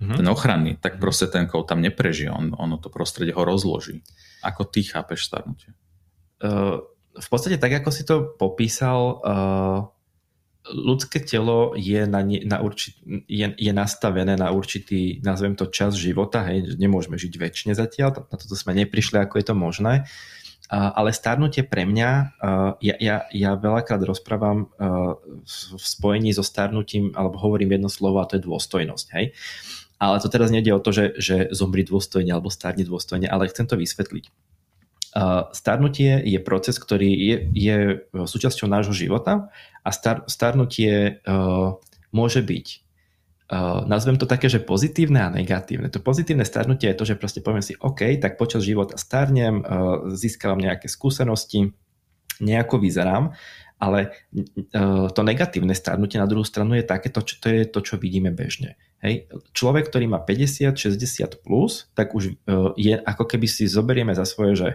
mm-hmm. 0.00 0.16
ten 0.16 0.26
ochranný, 0.32 0.72
tak 0.80 0.96
proste 0.96 1.28
ten 1.28 1.44
kov 1.44 1.68
tam 1.68 1.84
neprežije, 1.84 2.32
on, 2.32 2.56
ono 2.56 2.80
to 2.80 2.88
prostredie 2.88 3.36
ho 3.36 3.44
rozloží. 3.44 4.00
Ako 4.40 4.64
ty 4.64 4.80
chápeš 4.80 5.28
starnutie? 5.28 5.76
Uh 6.40 6.88
v 7.20 7.28
podstate 7.28 7.60
tak, 7.60 7.72
ako 7.84 7.90
si 7.92 8.02
to 8.08 8.32
popísal, 8.40 9.20
uh, 9.20 9.78
ľudské 10.68 11.20
telo 11.24 11.72
je, 11.76 12.04
na, 12.04 12.20
na 12.24 12.58
určit, 12.60 12.96
je, 13.28 13.46
je 13.56 13.72
nastavené 13.72 14.36
na 14.36 14.52
určitý, 14.52 15.20
nazvem 15.24 15.56
to 15.56 15.68
čas 15.72 15.96
života, 15.96 16.44
hej, 16.48 16.76
nemôžeme 16.76 17.16
žiť 17.16 17.32
väčšine 17.32 17.72
zatiaľ, 17.72 18.28
na 18.28 18.36
toto 18.36 18.56
sme 18.56 18.76
neprišli, 18.76 19.20
ako 19.20 19.40
je 19.40 19.46
to 19.46 19.56
možné, 19.56 20.04
ale 20.70 21.10
starnutie 21.10 21.66
pre 21.66 21.82
mňa, 21.82 22.10
uh, 22.38 22.72
ja, 22.78 22.94
ja, 23.00 23.16
ja 23.34 23.50
veľakrát 23.58 24.00
rozprávam 24.06 24.70
uh, 24.70 25.18
v 25.76 25.84
spojení 25.84 26.30
so 26.30 26.46
starnutím, 26.46 27.10
alebo 27.18 27.40
hovorím 27.42 27.74
jedno 27.74 27.90
slovo 27.90 28.22
a 28.22 28.28
to 28.28 28.38
je 28.38 28.46
dôstojnosť, 28.46 29.06
hej. 29.18 29.34
Ale 30.00 30.16
to 30.16 30.32
teraz 30.32 30.48
nejde 30.48 30.72
o 30.72 30.80
to, 30.80 30.96
že, 30.96 31.12
že 31.20 31.36
zomri 31.52 31.84
dôstojne 31.84 32.32
alebo 32.32 32.48
starne 32.48 32.88
dôstojne, 32.88 33.28
ale 33.28 33.52
chcem 33.52 33.68
to 33.68 33.76
vysvetliť 33.76 34.49
starnutie 35.50 36.22
je 36.22 36.38
proces, 36.38 36.78
ktorý 36.78 37.10
je, 37.10 37.36
je 37.50 37.76
súčasťou 38.14 38.70
nášho 38.70 38.94
života 38.94 39.50
a 39.82 39.90
star, 39.90 40.22
starnutie 40.30 41.18
uh, 41.26 41.74
môže 42.14 42.42
byť 42.42 42.66
Uh, 43.50 43.82
nazvem 43.82 44.14
to 44.14 44.30
také, 44.30 44.46
že 44.46 44.62
pozitívne 44.62 45.26
a 45.26 45.34
negatívne. 45.34 45.90
To 45.90 45.98
pozitívne 45.98 46.46
starnutie 46.46 46.86
je 46.86 46.94
to, 46.94 47.02
že 47.02 47.18
proste 47.18 47.42
poviem 47.42 47.66
si, 47.66 47.74
OK, 47.82 48.22
tak 48.22 48.38
počas 48.38 48.62
života 48.62 48.94
starnem, 48.94 49.66
uh, 49.66 50.06
získavam 50.14 50.62
nejaké 50.62 50.86
skúsenosti, 50.86 51.74
nejako 52.38 52.78
vyzerám, 52.78 53.34
ale 53.80 54.12
uh, 54.36 55.08
to 55.08 55.20
negatívne 55.24 55.72
starnutie 55.72 56.20
na 56.20 56.28
druhú 56.28 56.44
stranu 56.44 56.76
je 56.76 56.84
takéto, 56.84 57.24
čo 57.24 57.40
to 57.40 57.48
je 57.48 57.64
to, 57.64 57.80
čo 57.80 57.96
vidíme 57.96 58.28
bežne. 58.28 58.76
Hej. 59.00 59.32
Človek, 59.56 59.88
ktorý 59.88 60.12
má 60.12 60.20
50, 60.20 60.76
60 60.76 61.40
plus, 61.40 61.88
tak 61.96 62.12
už 62.12 62.36
uh, 62.44 62.76
je 62.76 62.92
ako 62.92 63.24
keby 63.24 63.48
si 63.48 63.64
zoberieme 63.64 64.12
za 64.12 64.28
svoje, 64.28 64.54
že 64.54 64.68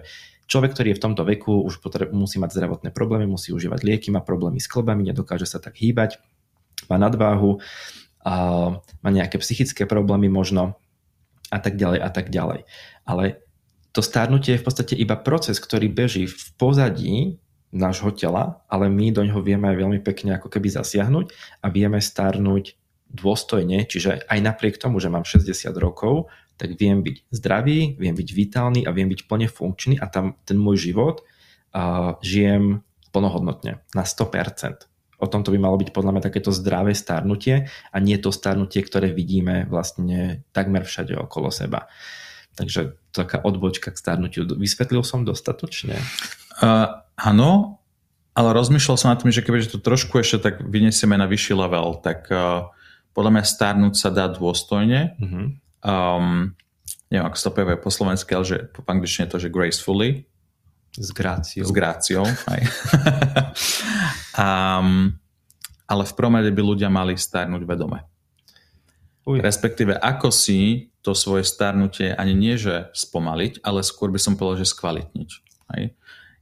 Človek, 0.45 0.77
ktorý 0.77 0.93
je 0.93 0.97
v 1.01 1.03
tomto 1.09 1.25
veku, 1.25 1.65
už 1.65 1.81
potreb, 1.81 2.13
musí 2.13 2.37
mať 2.37 2.53
zdravotné 2.53 2.93
problémy, 2.93 3.25
musí 3.25 3.49
užívať 3.49 3.81
lieky, 3.81 4.13
má 4.13 4.21
problémy 4.21 4.61
s 4.61 4.69
klbami, 4.69 5.01
nedokáže 5.01 5.49
sa 5.49 5.57
tak 5.57 5.73
hýbať, 5.81 6.21
má 6.85 7.01
nadváhu, 7.01 7.57
a 8.25 8.33
má 9.05 9.09
nejaké 9.13 9.37
psychické 9.37 9.85
problémy 9.85 10.33
možno 10.33 10.73
a 11.53 11.61
tak 11.61 11.77
ďalej 11.77 11.99
a 12.01 12.09
tak 12.09 12.33
ďalej. 12.33 12.65
Ale 13.05 13.45
to 13.93 14.01
stárnutie 14.01 14.57
je 14.57 14.61
v 14.61 14.65
podstate 14.65 14.93
iba 14.97 15.13
proces, 15.13 15.61
ktorý 15.61 15.87
beží 15.93 16.25
v 16.25 16.45
pozadí 16.57 17.37
nášho 17.73 18.12
tela, 18.13 18.62
ale 18.69 18.88
my 18.88 19.12
do 19.12 19.25
ňoho 19.25 19.41
vieme 19.41 19.71
aj 19.71 19.78
veľmi 19.78 19.99
pekne 20.04 20.38
ako 20.38 20.47
keby 20.47 20.69
zasiahnuť 20.71 21.25
a 21.63 21.67
vieme 21.71 21.99
starnúť 21.99 22.78
dôstojne, 23.12 23.88
čiže 23.88 24.28
aj 24.28 24.39
napriek 24.41 24.75
tomu, 24.75 24.99
že 24.99 25.08
mám 25.08 25.23
60 25.23 25.71
rokov, 25.78 26.28
tak 26.56 26.75
viem 26.80 27.04
byť 27.04 27.32
zdravý, 27.32 27.99
viem 27.99 28.15
byť 28.15 28.30
vitálny 28.32 28.82
a 28.88 28.95
viem 28.95 29.12
byť 29.12 29.28
plne 29.28 29.47
funkčný 29.51 29.95
a 29.99 30.08
tam 30.08 30.39
ten 30.47 30.56
môj 30.56 30.91
život 30.91 31.23
uh, 31.75 32.15
žijem 32.23 32.84
plnohodnotne 33.12 33.84
na 33.91 34.04
100%. 34.04 34.88
O 35.15 35.28
tomto 35.32 35.51
by 35.51 35.60
malo 35.60 35.80
byť 35.80 35.95
podľa 35.95 36.12
mňa 36.12 36.25
takéto 36.28 36.51
zdravé 36.51 36.91
starnutie 36.91 37.71
a 37.71 37.97
nie 38.04 38.19
to 38.19 38.36
starnutie, 38.36 38.84
ktoré 38.84 39.15
vidíme 39.15 39.63
vlastne 39.71 40.43
takmer 40.51 40.84
všade 40.84 41.15
okolo 41.15 41.51
seba. 41.51 41.88
Takže 42.56 42.99
taká 43.12 43.43
odbočka 43.43 43.91
k 43.91 43.99
starnutiu. 43.99 44.47
Vysvetlil 44.56 45.04
som 45.04 45.28
dostatočne? 45.28 45.99
Uh, 46.60 47.04
áno, 47.19 47.80
ale 48.36 48.49
rozmýšľal 48.51 48.97
som 48.99 49.10
nad 49.12 49.19
tým, 49.19 49.32
že 49.32 49.43
kebyže 49.43 49.75
to 49.75 49.80
trošku 49.80 50.19
ešte 50.19 50.38
tak 50.43 50.56
vyniesieme 50.63 51.15
na 51.15 51.28
vyšší 51.28 51.56
level, 51.56 51.99
tak 52.04 52.28
uh, 52.32 52.67
podľa 53.15 53.32
mňa 53.39 53.43
starnúť 53.47 53.93
sa 53.95 54.12
dá 54.12 54.28
dôstojne. 54.28 55.15
Uh-huh 55.19 55.56
um, 55.86 56.51
neviem, 57.13 57.25
ako 57.30 57.38
sa 57.38 57.45
to 57.47 57.56
povie 57.56 57.78
po 57.78 57.93
slovensky, 57.93 58.34
ale 58.34 58.45
že 58.45 58.58
po 58.73 58.82
angličtine 58.89 59.30
to, 59.30 59.38
že 59.38 59.54
gracefully, 59.54 60.25
S 60.95 61.12
gráciou. 61.12 61.67
S 61.67 61.71
gráciou, 61.75 62.23
aj. 62.23 62.62
um, 64.47 65.12
ale 65.86 66.04
v 66.08 66.13
prvom 66.15 66.39
rade 66.39 66.56
by 66.56 66.62
ľudia 66.63 66.88
mali 66.88 67.19
starnúť 67.19 67.67
vedome. 67.67 68.08
Uj. 69.28 69.43
Respektíve, 69.43 69.99
ako 69.99 70.32
si 70.32 70.89
to 71.04 71.12
svoje 71.12 71.43
starnutie 71.43 72.15
ani 72.15 72.34
nie, 72.34 72.56
že 72.56 72.89
spomaliť, 72.95 73.62
ale 73.62 73.84
skôr 73.84 74.08
by 74.08 74.21
som 74.21 74.39
povedal, 74.39 74.63
že 74.63 74.71
skvalitniť. 74.71 75.30
Hej. 75.75 75.84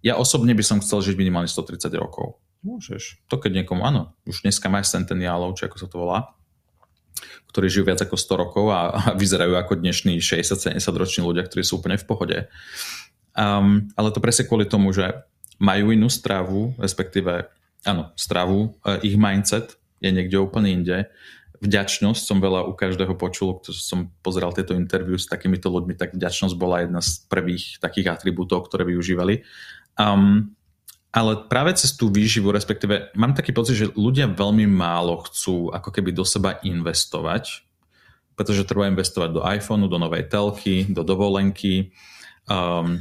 Ja 0.04 0.20
osobne 0.20 0.52
by 0.52 0.63
som 0.68 0.84
chcel 0.84 1.00
žiť 1.00 1.16
minimálne 1.16 1.48
130 1.48 1.88
rokov. 1.96 2.44
Môžeš. 2.63 3.24
To 3.32 3.39
keď 3.39 3.63
niekomu, 3.63 3.88
áno, 3.88 4.16
už 4.28 4.44
dneska 4.44 4.68
máš 4.68 4.92
centeniálov, 4.92 5.56
či 5.56 5.68
ako 5.68 5.78
sa 5.80 5.88
to 5.88 5.96
volá, 6.00 6.36
ktorí 7.52 7.72
žijú 7.72 7.88
viac 7.88 8.04
ako 8.04 8.20
100 8.20 8.44
rokov 8.44 8.66
a, 8.72 8.92
a 8.92 9.02
vyzerajú 9.16 9.56
ako 9.56 9.80
dnešní 9.80 10.20
60-70 10.20 10.80
roční 10.96 11.22
ľudia, 11.24 11.48
ktorí 11.48 11.63
sú 11.63 11.80
úplne 11.80 11.96
v 11.96 12.08
pohode. 12.08 12.38
Um, 13.34 13.88
ale 13.96 14.12
to 14.12 14.20
presne 14.20 14.44
kvôli 14.44 14.68
tomu, 14.68 14.92
že 14.92 15.24
majú 15.58 15.96
inú 15.96 16.12
stravu, 16.12 16.76
respektíve, 16.76 17.48
áno, 17.88 18.12
stravu, 18.20 18.76
uh, 18.84 19.00
ich 19.02 19.16
mindset 19.16 19.80
je 20.04 20.12
niekde 20.12 20.36
úplne 20.36 20.68
inde. 20.68 21.08
Vďačnosť 21.63 22.22
som 22.28 22.44
veľa 22.44 22.68
u 22.68 22.76
každého 22.76 23.16
počul, 23.16 23.63
keď 23.63 23.72
som 23.72 24.12
pozeral 24.20 24.52
tieto 24.52 24.76
interviu 24.76 25.16
s 25.16 25.32
takýmito 25.32 25.72
ľuďmi, 25.72 25.96
tak 25.96 26.12
vďačnosť 26.12 26.60
bola 26.60 26.84
jedna 26.84 27.00
z 27.00 27.24
prvých 27.32 27.80
takých 27.80 28.20
atribútov, 28.20 28.68
ktoré 28.68 28.84
využívali. 28.84 29.48
Um, 29.99 30.53
ale 31.13 31.45
práve 31.45 31.77
cez 31.77 31.93
tú 31.93 32.10
výživu, 32.10 32.49
respektíve 32.49 33.13
mám 33.13 33.38
taký 33.38 33.53
pocit, 33.53 33.77
že 33.77 33.93
ľudia 33.93 34.25
veľmi 34.25 34.65
málo 34.65 35.21
chcú 35.29 35.69
ako 35.69 35.93
keby 35.93 36.10
do 36.10 36.25
seba 36.25 36.58
investovať, 36.65 37.62
pretože 38.34 38.65
treba 38.65 38.89
investovať 38.89 39.29
do 39.29 39.45
iPhoneu, 39.45 39.86
do 39.86 40.01
novej 40.01 40.25
telky, 40.25 40.89
do 40.89 41.06
dovolenky, 41.06 41.93
um, 42.49 42.97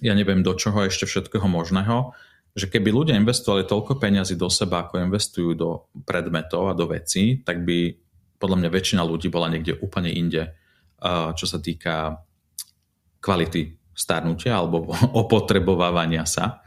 ja 0.00 0.16
neviem 0.16 0.40
do 0.40 0.56
čoho 0.56 0.88
ešte 0.88 1.04
všetkého 1.04 1.44
možného, 1.44 2.16
že 2.56 2.72
keby 2.72 2.88
ľudia 2.88 3.20
investovali 3.20 3.68
toľko 3.68 4.00
peňazí 4.00 4.40
do 4.40 4.48
seba, 4.48 4.88
ako 4.88 5.04
investujú 5.04 5.52
do 5.52 5.84
predmetov 6.08 6.72
a 6.72 6.76
do 6.76 6.88
vecí, 6.88 7.44
tak 7.44 7.60
by 7.60 7.92
podľa 8.40 8.56
mňa 8.56 8.70
väčšina 8.72 9.02
ľudí 9.04 9.28
bola 9.28 9.52
niekde 9.52 9.76
úplne 9.84 10.08
inde, 10.08 10.48
uh, 10.48 11.36
čo 11.36 11.44
sa 11.44 11.60
týka 11.60 12.24
kvality 13.20 13.81
starnutia 14.02 14.58
alebo 14.58 14.90
opotrebovávania 15.22 16.26
sa 16.26 16.66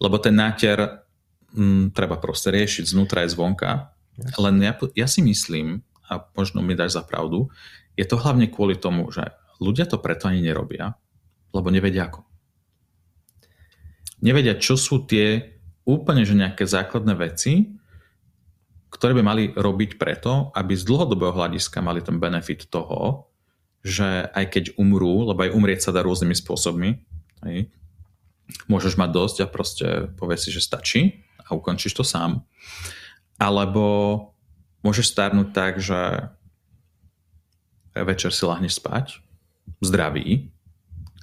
lebo 0.00 0.20
ten 0.20 0.36
náter 0.36 1.04
m, 1.56 1.90
mm, 1.90 1.96
treba 1.96 2.20
proste 2.20 2.52
riešiť 2.52 2.84
znútra 2.92 3.24
aj 3.24 3.32
zvonka. 3.32 3.70
Yes. 4.16 4.36
Len 4.40 4.56
ja, 4.60 4.72
ja 4.92 5.08
si 5.08 5.20
myslím, 5.24 5.80
a 6.08 6.20
možno 6.36 6.60
mi 6.60 6.76
dáš 6.76 6.96
za 6.96 7.02
pravdu, 7.04 7.48
je 7.96 8.04
to 8.04 8.20
hlavne 8.20 8.48
kvôli 8.52 8.76
tomu, 8.76 9.08
že 9.08 9.32
ľudia 9.60 9.88
to 9.88 9.96
preto 10.00 10.28
ani 10.28 10.44
nerobia, 10.44 10.96
lebo 11.52 11.72
nevedia 11.72 12.12
ako. 12.12 12.28
Nevedia, 14.20 14.56
čo 14.56 14.80
sú 14.80 15.04
tie 15.04 15.56
úplne 15.84 16.24
že 16.24 16.36
nejaké 16.36 16.64
základné 16.64 17.14
veci, 17.16 17.72
ktoré 18.88 19.12
by 19.12 19.22
mali 19.24 19.44
robiť 19.52 20.00
preto, 20.00 20.52
aby 20.56 20.72
z 20.72 20.88
dlhodobého 20.88 21.36
hľadiska 21.36 21.84
mali 21.84 22.00
ten 22.00 22.16
benefit 22.16 22.68
toho, 22.72 23.28
že 23.86 24.26
aj 24.34 24.44
keď 24.50 24.64
umrú, 24.74 25.30
lebo 25.30 25.46
aj 25.46 25.54
umrieť 25.54 25.80
sa 25.86 25.94
dá 25.94 26.02
rôznymi 26.02 26.34
spôsobmi, 26.34 26.98
hej, 27.46 27.70
môžeš 28.66 28.98
mať 28.98 29.10
dosť 29.14 29.36
a 29.42 29.46
proste 29.46 29.86
povieš 30.18 30.40
si, 30.46 30.50
že 30.50 30.66
stačí 30.66 31.02
a 31.46 31.54
ukončíš 31.54 31.94
to 31.94 32.02
sám. 32.02 32.42
Alebo 33.38 33.84
môžeš 34.82 35.14
starnúť 35.14 35.48
tak, 35.54 35.78
že 35.78 36.30
večer 37.94 38.34
si 38.34 38.42
lahneš 38.42 38.82
spať, 38.82 39.22
zdravý, 39.78 40.50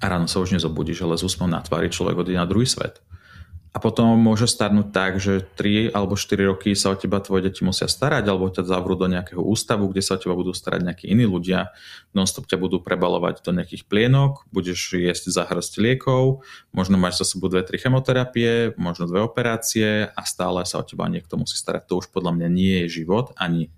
a 0.03 0.11
ráno 0.11 0.27
sa 0.27 0.43
už 0.43 0.51
nezobudíš, 0.59 1.07
ale 1.07 1.15
úsmevom 1.15 1.47
na 1.47 1.63
tvári 1.63 1.87
človek 1.87 2.19
odíde 2.19 2.35
na 2.35 2.43
druhý 2.43 2.67
svet. 2.67 2.99
A 3.73 3.81
potom 3.81 4.05
môže 4.21 4.45
starnúť 4.45 4.93
tak, 4.93 5.17
že 5.17 5.41
3 5.57 5.97
alebo 5.97 6.13
4 6.13 6.45
roky 6.45 6.77
sa 6.77 6.93
o 6.93 6.95
teba 6.95 7.17
tvoje 7.17 7.49
deti 7.49 7.65
musia 7.65 7.89
starať, 7.89 8.21
alebo 8.29 8.45
ťa 8.45 8.69
zavrú 8.69 8.93
do 8.93 9.09
nejakého 9.09 9.41
ústavu, 9.41 9.89
kde 9.89 10.05
sa 10.05 10.13
o 10.13 10.21
teba 10.21 10.37
budú 10.37 10.53
starať 10.53 10.85
nejakí 10.85 11.09
iní 11.09 11.25
ľudia, 11.25 11.73
nonstop 12.13 12.45
ťa 12.45 12.61
budú 12.61 12.85
prebalovať 12.85 13.41
do 13.41 13.49
nejakých 13.49 13.89
plienok, 13.89 14.45
budeš 14.53 14.93
jesť 14.93 15.25
za 15.33 15.43
hrst 15.49 15.81
liekov, 15.81 16.45
možno 16.69 17.01
máš 17.01 17.25
za 17.25 17.33
sebou 17.33 17.49
2-3 17.49 17.81
chemoterapie, 17.81 18.77
možno 18.77 19.09
dve 19.09 19.25
operácie 19.25 20.05
a 20.05 20.21
stále 20.21 20.61
sa 20.69 20.77
o 20.77 20.85
teba 20.85 21.09
niekto 21.09 21.33
musí 21.33 21.57
starať. 21.57 21.89
To 21.89 21.97
už 21.97 22.13
podľa 22.13 22.37
mňa 22.37 22.47
nie 22.53 22.85
je 22.85 23.01
život, 23.01 23.33
ani 23.41 23.73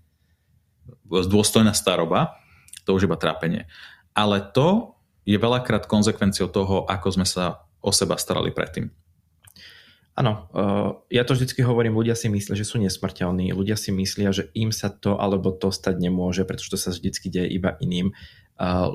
dôstojná 1.08 1.72
staroba, 1.72 2.36
to 2.84 2.92
už 2.92 3.08
iba 3.08 3.16
trápenie. 3.16 3.72
Ale 4.12 4.44
to 4.44 5.00
je 5.24 5.40
veľakrát 5.40 5.88
konsekvenciou 5.88 6.52
toho, 6.52 6.84
ako 6.84 7.16
sme 7.16 7.24
sa 7.24 7.64
o 7.80 7.96
seba 7.96 8.20
starali 8.20 8.52
predtým. 8.52 8.92
Áno, 10.15 10.47
ja 11.12 11.28
to 11.28 11.36
vždycky 11.36 11.60
hovorím, 11.60 11.99
ľudia 11.99 12.15
si 12.15 12.32
myslia, 12.32 12.56
že 12.56 12.63
sú 12.63 12.80
nesmrteľní, 12.80 13.51
ľudia 13.51 13.75
si 13.75 13.91
myslia, 13.91 14.32
že 14.32 14.47
im 14.56 14.71
sa 14.71 14.88
to 14.88 15.19
alebo 15.19 15.51
to 15.51 15.75
stať 15.75 15.99
nemôže, 15.99 16.47
pretože 16.47 16.71
to 16.71 16.80
sa 16.80 16.95
vždycky 16.95 17.28
deje 17.28 17.51
iba 17.51 17.75
iným. 17.84 18.15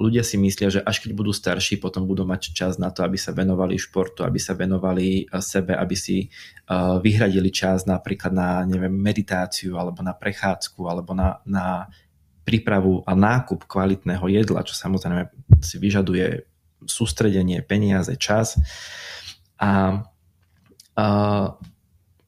Ľudia 0.00 0.24
si 0.24 0.40
myslia, 0.40 0.72
že 0.72 0.80
až 0.80 1.04
keď 1.04 1.12
budú 1.12 1.36
starší, 1.36 1.76
potom 1.76 2.08
budú 2.08 2.24
mať 2.24 2.56
čas 2.56 2.80
na 2.80 2.88
to, 2.88 3.04
aby 3.04 3.20
sa 3.20 3.36
venovali 3.36 3.76
športu, 3.76 4.24
aby 4.24 4.40
sa 4.40 4.56
venovali 4.56 5.28
sebe, 5.44 5.76
aby 5.76 5.92
si 5.92 6.32
vyhradili 7.04 7.52
čas 7.52 7.84
napríklad 7.84 8.32
na 8.32 8.64
neviem, 8.64 8.96
meditáciu 8.96 9.76
alebo 9.76 10.00
na 10.00 10.16
prechádzku 10.16 10.80
alebo 10.88 11.12
na, 11.12 11.44
na 11.44 11.92
prípravu 12.48 13.04
a 13.04 13.12
nákup 13.12 13.68
kvalitného 13.68 14.24
jedla, 14.32 14.64
čo 14.64 14.72
samozrejme 14.72 15.28
si 15.60 15.76
vyžaduje 15.76 16.48
sústredenie, 16.88 17.60
peniaze, 17.60 18.16
čas. 18.16 18.56
A 19.60 20.00
a 20.96 21.06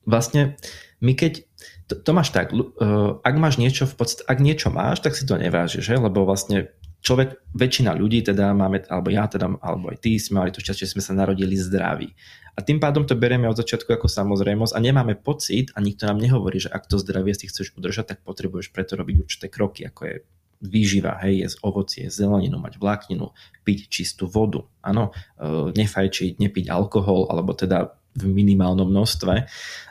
vlastne 0.06 0.58
my 1.02 1.12
keď, 1.18 1.42
to, 1.90 1.94
to 1.98 2.10
máš 2.14 2.30
tak, 2.30 2.54
uh, 2.54 3.18
ak 3.22 3.34
máš 3.38 3.58
niečo 3.58 3.90
v 3.90 3.94
podstate, 3.98 4.22
ak 4.26 4.38
niečo 4.38 4.70
máš, 4.70 5.02
tak 5.02 5.18
si 5.18 5.26
to 5.26 5.34
nevážiš, 5.34 5.82
že? 5.82 5.94
lebo 5.98 6.22
vlastne 6.22 6.70
človek, 7.02 7.42
väčšina 7.52 7.98
ľudí 7.98 8.22
teda 8.22 8.54
máme, 8.54 8.86
alebo 8.86 9.10
ja 9.10 9.26
teda, 9.26 9.50
alebo 9.58 9.90
aj 9.90 9.98
ty 9.98 10.16
sme 10.16 10.46
mali 10.46 10.54
to 10.54 10.62
šťastie, 10.62 10.86
že 10.86 10.94
sme 10.94 11.02
sa 11.02 11.12
narodili 11.18 11.58
zdraví. 11.58 12.14
A 12.52 12.60
tým 12.62 12.78
pádom 12.78 13.08
to 13.08 13.18
berieme 13.18 13.48
od 13.48 13.58
začiatku 13.58 13.90
ako 13.90 14.06
samozrejmosť 14.06 14.76
a 14.76 14.78
nemáme 14.78 15.18
pocit 15.18 15.72
a 15.74 15.82
nikto 15.82 16.06
nám 16.06 16.20
nehovorí, 16.20 16.62
že 16.62 16.70
ak 16.70 16.86
to 16.86 17.00
zdravie 17.00 17.34
si 17.34 17.48
chceš 17.48 17.74
udržať, 17.74 18.14
tak 18.14 18.18
potrebuješ 18.22 18.70
preto 18.70 18.94
robiť 18.94 19.16
určité 19.24 19.46
kroky, 19.48 19.88
ako 19.88 20.00
je 20.04 20.16
výživa, 20.62 21.18
hej, 21.26 21.42
jesť 21.42 21.58
ovocie, 21.66 22.04
zeleninu, 22.06 22.62
mať 22.62 22.78
vlákninu, 22.78 23.34
piť 23.66 23.90
čistú 23.90 24.30
vodu, 24.30 24.62
áno, 24.78 25.10
e, 25.34 25.74
nefajčiť, 25.74 26.38
nepiť 26.38 26.70
alkohol, 26.70 27.26
alebo 27.34 27.50
teda 27.50 27.98
v 28.12 28.24
minimálnom 28.28 28.88
množstve 28.88 29.34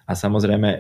a 0.05 0.11
samozrejme 0.11 0.69
e, 0.69 0.79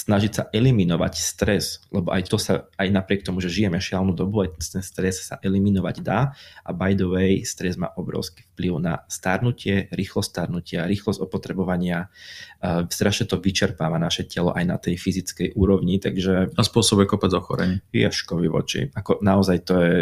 snažiť 0.00 0.32
sa 0.32 0.42
eliminovať 0.48 1.14
stres, 1.18 1.84
lebo 1.90 2.14
aj 2.14 2.30
to 2.30 2.38
sa, 2.40 2.70
aj 2.78 2.88
napriek 2.88 3.26
tomu, 3.26 3.42
že 3.42 3.52
žijeme 3.52 3.76
šialnú 3.82 4.16
dobu, 4.16 4.46
aj 4.46 4.56
ten 4.56 4.80
stres 4.80 5.26
sa 5.26 5.36
eliminovať 5.42 5.96
dá 6.00 6.32
a 6.62 6.70
by 6.70 6.94
the 6.96 7.04
way, 7.04 7.42
stres 7.42 7.74
má 7.76 7.92
obrovský 7.98 8.46
vplyv 8.54 8.72
na 8.80 8.94
starnutie, 9.10 9.90
rýchlosť 9.92 10.28
starnutia, 10.30 10.88
rýchlosť 10.88 11.20
opotrebovania, 11.20 12.06
uh, 12.06 12.86
strašne 12.86 13.28
to 13.28 13.42
vyčerpáva 13.42 13.98
naše 14.00 14.24
telo 14.30 14.54
aj 14.54 14.64
na 14.64 14.78
tej 14.80 14.96
fyzickej 14.96 15.58
úrovni, 15.58 15.98
takže... 16.00 16.54
A 16.54 16.62
spôsobuje 16.64 17.10
kopec 17.10 17.34
ochorení. 17.34 17.82
Jaškovi 17.90 18.48
voči. 18.48 18.88
Ako 18.94 19.20
naozaj 19.20 19.58
to 19.66 19.74
je 19.82 19.96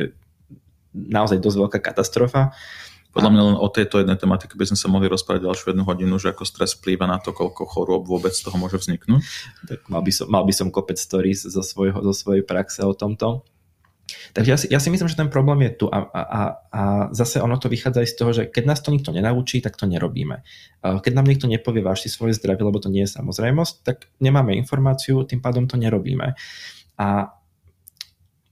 naozaj 0.95 1.39
dosť 1.41 1.57
veľká 1.59 1.79
katastrofa. 1.81 2.53
Podľa 3.09 3.31
mňa 3.33 3.43
len 3.43 3.57
o 3.57 3.69
tejto 3.73 4.05
jednej 4.05 4.21
tematike 4.21 4.55
by 4.55 4.69
sme 4.69 4.79
sa 4.79 4.93
mohli 4.93 5.09
rozprávať 5.09 5.49
ďalšiu 5.49 5.67
jednu 5.73 5.85
hodinu, 5.89 6.15
že 6.21 6.31
ako 6.31 6.45
stres 6.45 6.77
vplýva 6.77 7.09
na 7.09 7.17
to, 7.19 7.33
koľko 7.33 7.65
chorôb 7.65 8.05
vôbec 8.05 8.37
z 8.37 8.45
toho 8.45 8.61
môže 8.61 8.77
vzniknúť. 8.77 9.25
Tak 9.65 9.89
mal 9.89 10.05
by 10.05 10.13
som, 10.13 10.27
mal 10.29 10.45
by 10.45 10.53
som 10.53 10.69
kopec 10.69 11.01
stories 11.01 11.49
zo, 11.49 11.65
svojho, 11.65 11.99
zo 12.05 12.13
svojej 12.13 12.45
praxe 12.45 12.85
o 12.85 12.93
tomto. 12.93 13.49
Takže 14.33 14.49
ja 14.49 14.57
si, 14.57 14.67
ja 14.73 14.81
si 14.81 14.89
myslím, 14.89 15.09
že 15.09 15.21
ten 15.21 15.29
problém 15.29 15.69
je 15.69 15.85
tu 15.85 15.87
a, 15.93 16.01
a, 16.01 16.43
a 16.73 16.83
zase 17.13 17.45
ono 17.45 17.61
to 17.61 17.69
vychádza 17.69 18.01
aj 18.05 18.09
z 18.09 18.17
toho, 18.17 18.31
že 18.33 18.43
keď 18.49 18.65
nás 18.65 18.81
to 18.81 18.89
nikto 18.89 19.13
nenaučí, 19.13 19.61
tak 19.61 19.77
to 19.77 19.85
nerobíme. 19.85 20.41
Keď 20.81 21.13
nám 21.13 21.29
niekto 21.29 21.45
nepovie, 21.45 21.85
váš 21.85 22.09
si 22.09 22.09
svoje 22.09 22.33
zdravie, 22.37 22.65
lebo 22.65 22.81
to 22.81 22.89
nie 22.89 23.05
je 23.05 23.13
samozrejmosť, 23.13 23.75
tak 23.85 24.09
nemáme 24.21 24.57
informáciu, 24.57 25.29
tým 25.29 25.45
pádom 25.45 25.69
to 25.69 25.77
nerobíme. 25.77 26.33
A 26.97 27.38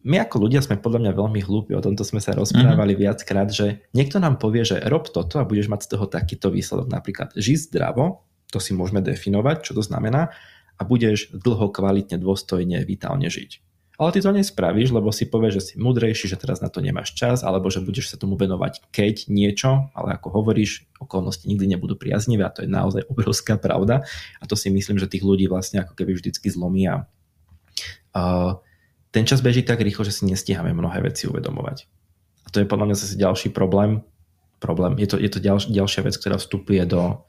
my 0.07 0.23
ako 0.23 0.47
ľudia 0.47 0.63
sme 0.63 0.79
podľa 0.79 1.03
mňa 1.03 1.13
veľmi 1.19 1.41
hlúpi, 1.43 1.75
o 1.75 1.83
tomto 1.83 2.07
sme 2.07 2.23
sa 2.23 2.31
rozprávali 2.39 2.95
mm-hmm. 2.95 3.05
viackrát, 3.11 3.51
že 3.51 3.83
niekto 3.91 4.23
nám 4.23 4.39
povie, 4.39 4.63
že 4.63 4.79
rob 4.87 5.11
toto 5.11 5.43
a 5.43 5.49
budeš 5.49 5.67
mať 5.67 5.83
z 5.83 5.89
toho 5.99 6.07
takýto 6.07 6.55
výsledok. 6.55 6.87
Napríklad 6.87 7.35
žiť 7.35 7.75
zdravo, 7.75 8.23
to 8.55 8.63
si 8.63 8.71
môžeme 8.71 9.03
definovať, 9.03 9.67
čo 9.67 9.75
to 9.75 9.83
znamená, 9.83 10.31
a 10.79 10.83
budeš 10.87 11.35
dlho, 11.35 11.75
kvalitne, 11.75 12.23
dôstojne, 12.23 12.87
vitálne 12.87 13.27
žiť. 13.27 13.67
Ale 13.97 14.13
ty 14.13 14.21
to 14.21 14.29
nespravíš, 14.29 14.93
lebo 14.93 15.09
si 15.09 15.25
povieš, 15.25 15.53
že 15.57 15.63
si 15.73 15.75
mudrejší, 15.81 16.29
že 16.29 16.37
teraz 16.37 16.61
na 16.61 16.69
to 16.69 16.85
nemáš 16.85 17.17
čas, 17.17 17.41
alebo 17.41 17.73
že 17.73 17.81
budeš 17.81 18.13
sa 18.13 18.21
tomu 18.21 18.37
venovať 18.37 18.93
keď 18.93 19.33
niečo, 19.33 19.89
ale 19.97 20.21
ako 20.21 20.37
hovoríš, 20.37 20.85
okolnosti 21.01 21.49
nikdy 21.49 21.75
nebudú 21.75 21.97
priaznivé 21.97 22.45
a 22.45 22.53
to 22.53 22.63
je 22.63 22.71
naozaj 22.71 23.09
obrovská 23.13 23.57
pravda. 23.57 24.05
A 24.39 24.45
to 24.45 24.55
si 24.55 24.69
myslím, 24.69 25.01
že 25.01 25.09
tých 25.09 25.25
ľudí 25.25 25.49
vlastne 25.49 25.81
ako 25.81 25.97
keby 25.97 26.13
vždycky 26.13 26.53
zlomia. 26.53 27.09
Uh, 28.13 28.61
ten 29.17 29.25
čas 29.25 29.41
beží 29.41 29.65
tak 29.65 29.81
rýchlo, 29.81 30.05
že 30.05 30.13
si 30.13 30.29
nestíhame 30.29 30.77
mnohé 30.77 31.01
veci 31.01 31.25
uvedomovať. 31.25 31.89
A 32.45 32.53
to 32.53 32.61
je 32.61 32.69
podľa 32.69 32.93
mňa 32.93 32.97
zase 33.01 33.17
ďalší 33.17 33.49
problém, 33.49 34.05
problém. 34.61 35.01
Je 35.01 35.09
to, 35.09 35.17
je 35.17 35.33
to 35.33 35.41
ďalš, 35.41 35.73
ďalšia 35.73 36.05
vec, 36.05 36.21
ktorá 36.21 36.37
vstupuje 36.37 36.85
do, 36.85 37.25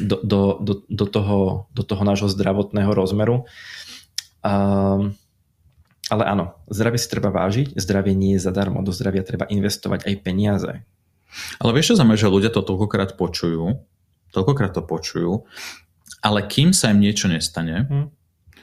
do, 0.00 0.16
do, 0.24 0.40
do, 0.56 0.72
do, 0.88 1.06
toho, 1.06 1.68
do 1.68 1.82
toho 1.84 2.00
nášho 2.00 2.32
zdravotného 2.32 2.88
rozmeru. 2.96 3.44
Um, 4.40 5.12
ale 6.08 6.24
áno, 6.24 6.56
zdravie 6.72 6.96
si 6.96 7.12
treba 7.12 7.28
vážiť, 7.28 7.76
zdravie 7.76 8.16
nie 8.16 8.40
je 8.40 8.44
zadarmo, 8.48 8.80
do 8.80 8.96
zdravia 8.96 9.20
treba 9.20 9.44
investovať 9.52 10.08
aj 10.08 10.14
peniaze. 10.24 10.72
Ale 11.60 11.70
vieš, 11.76 11.92
čo 11.92 11.98
znamená, 12.00 12.16
že 12.16 12.32
ľudia 12.32 12.48
to 12.48 12.64
toľkokrát 12.64 13.20
počujú, 13.20 13.84
toľkokrát 14.32 14.72
to 14.72 14.80
počujú, 14.80 15.44
ale 16.24 16.40
kým 16.48 16.72
sa 16.72 16.88
im 16.88 17.04
niečo 17.04 17.28
nestane, 17.28 17.84
hmm. 17.84 18.06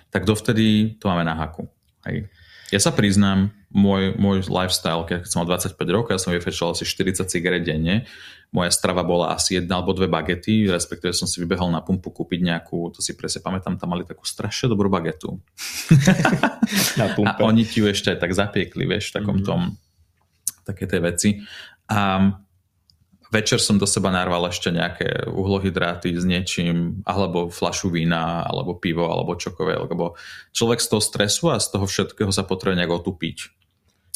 tak 0.09 0.25
dovtedy 0.25 0.97
to 0.97 1.05
máme 1.05 1.29
na 1.29 1.37
haku. 1.37 1.69
Hej. 2.09 2.29
Ja 2.69 2.77
sa 2.77 2.93
priznám, 2.93 3.49
môj, 3.73 4.13
môj 4.17 4.45
lifestyle, 4.45 5.01
keď 5.05 5.25
som 5.25 5.41
mal 5.41 5.57
25 5.57 5.73
rokov, 5.89 6.13
ja 6.13 6.21
som 6.21 6.33
vyfečal 6.33 6.77
asi 6.77 6.85
40 6.85 7.25
cigaret 7.25 7.65
denne, 7.65 8.05
moja 8.49 8.73
strava 8.73 9.05
bola 9.05 9.33
asi 9.33 9.61
jedna 9.61 9.77
alebo 9.77 9.93
dve 9.93 10.09
bagety, 10.09 10.69
respektíve 10.69 11.13
som 11.13 11.29
si 11.29 11.37
vybehol 11.37 11.69
na 11.69 11.85
pumpu 11.85 12.09
kúpiť 12.09 12.41
nejakú, 12.41 12.89
to 12.93 13.01
si 13.01 13.13
presne 13.13 13.45
pamätám, 13.45 13.77
tam 13.77 13.93
mali 13.93 14.05
takú 14.05 14.25
strašne 14.25 14.73
dobrú 14.73 14.89
bagetu. 14.89 15.37
na 17.01 17.13
pumpe. 17.13 17.41
A 17.41 17.45
oni 17.45 17.65
ti 17.65 17.81
ju 17.81 17.89
ešte 17.89 18.13
aj 18.13 18.19
tak 18.21 18.33
zapiekli, 18.33 18.89
vieš, 18.89 19.13
v 19.13 19.21
takom 19.21 19.41
mm-hmm. 19.41 19.49
tom, 19.49 19.61
také 20.65 20.89
tie 20.89 21.01
veci. 21.01 21.29
A 21.89 22.33
večer 23.29 23.61
som 23.61 23.77
do 23.77 23.85
seba 23.85 24.09
narval 24.09 24.49
ešte 24.49 24.73
nejaké 24.73 25.29
uhlohydráty 25.29 26.13
s 26.17 26.25
niečím, 26.25 27.05
alebo 27.05 27.53
flašu 27.53 27.93
vína, 27.93 28.43
alebo 28.45 28.77
pivo, 28.77 29.09
alebo 29.09 29.37
čokoľvek, 29.37 29.89
lebo 29.89 30.17
človek 30.53 30.81
z 30.81 30.87
toho 30.89 31.01
stresu 31.01 31.43
a 31.53 31.61
z 31.61 31.67
toho 31.73 31.85
všetkého 31.85 32.33
sa 32.33 32.43
potrebuje 32.43 32.81
nejak 32.81 32.93
otupiť. 32.93 33.37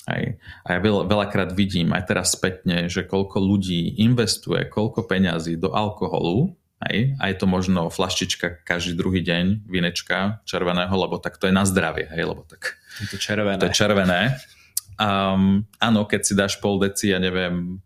Aj. 0.04 0.36
A 0.68 0.68
ja 0.76 0.80
veľ, 0.84 1.08
veľakrát 1.08 1.56
vidím 1.56 1.96
aj 1.96 2.04
teraz 2.12 2.36
spätne, 2.36 2.92
že 2.92 3.08
koľko 3.08 3.40
ľudí 3.40 4.04
investuje, 4.04 4.68
koľko 4.68 5.08
peňazí 5.08 5.56
do 5.56 5.72
alkoholu, 5.72 6.60
aj, 6.84 7.16
aj 7.24 7.32
to 7.40 7.46
možno 7.48 7.88
flaštička 7.88 8.68
každý 8.68 9.00
druhý 9.00 9.24
deň, 9.24 9.64
vinečka 9.64 10.44
červeného, 10.44 10.92
lebo 10.92 11.16
tak 11.24 11.40
to 11.40 11.48
je 11.48 11.56
na 11.56 11.64
zdravie, 11.64 12.12
hej, 12.12 12.28
lebo 12.28 12.44
tak... 12.44 12.76
Je 13.00 13.08
to 13.08 13.16
červené. 13.16 13.64
To 13.64 13.72
je 13.72 13.78
červené. 13.80 14.36
Um, 15.00 15.64
áno, 15.80 16.04
keď 16.04 16.22
si 16.22 16.34
dáš 16.36 16.60
pol 16.60 16.84
deci, 16.84 17.16
ja 17.16 17.24
neviem, 17.24 17.80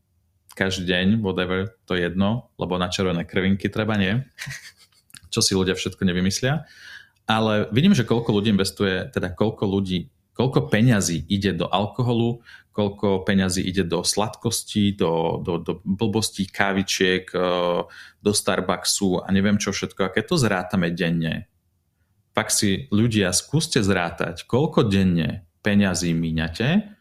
každý 0.58 0.89
deň, 0.89 1.22
whatever, 1.22 1.70
to 1.86 1.93
je 1.93 2.10
jedno, 2.10 2.50
lebo 2.58 2.82
na 2.82 2.89
červené 2.89 3.22
krvinky 3.22 3.70
treba 3.70 3.93
nie. 3.93 4.26
Čo 5.34 5.46
si 5.46 5.54
ľudia 5.54 5.78
všetko 5.78 6.02
nevymyslia. 6.02 6.65
Ale 7.30 7.70
vidím, 7.70 7.93
že 7.93 8.08
koľko 8.08 8.34
ľudí 8.34 8.50
investuje, 8.50 9.06
teda 9.13 9.38
koľko 9.38 9.70
ľudí, 9.70 10.10
koľko 10.34 10.74
peňazí 10.74 11.28
ide 11.30 11.54
do 11.54 11.70
alkoholu, 11.70 12.41
koľko 12.72 13.26
peňazí 13.26 13.65
ide 13.65 13.84
do 13.86 14.06
sladkostí, 14.06 14.93
do, 14.93 15.41
do, 15.41 15.58
do 15.62 15.82
blbostí, 15.82 16.46
kávičiek, 16.46 17.26
eh, 17.34 17.82
do 18.22 18.32
Starbucksu 18.32 19.22
a 19.22 19.28
neviem 19.30 19.62
čo 19.62 19.74
všetko. 19.74 20.08
A 20.08 20.13
keď 20.13 20.24
to 20.30 20.36
zrátame 20.38 20.93
denne, 20.93 21.52
pak 22.38 22.54
si 22.54 22.86
ľudia 22.93 23.34
skúste 23.34 23.82
zrátať, 23.82 24.46
koľko 24.46 24.86
denne 24.86 25.50
peňazí 25.65 26.13
míňate 26.13 26.96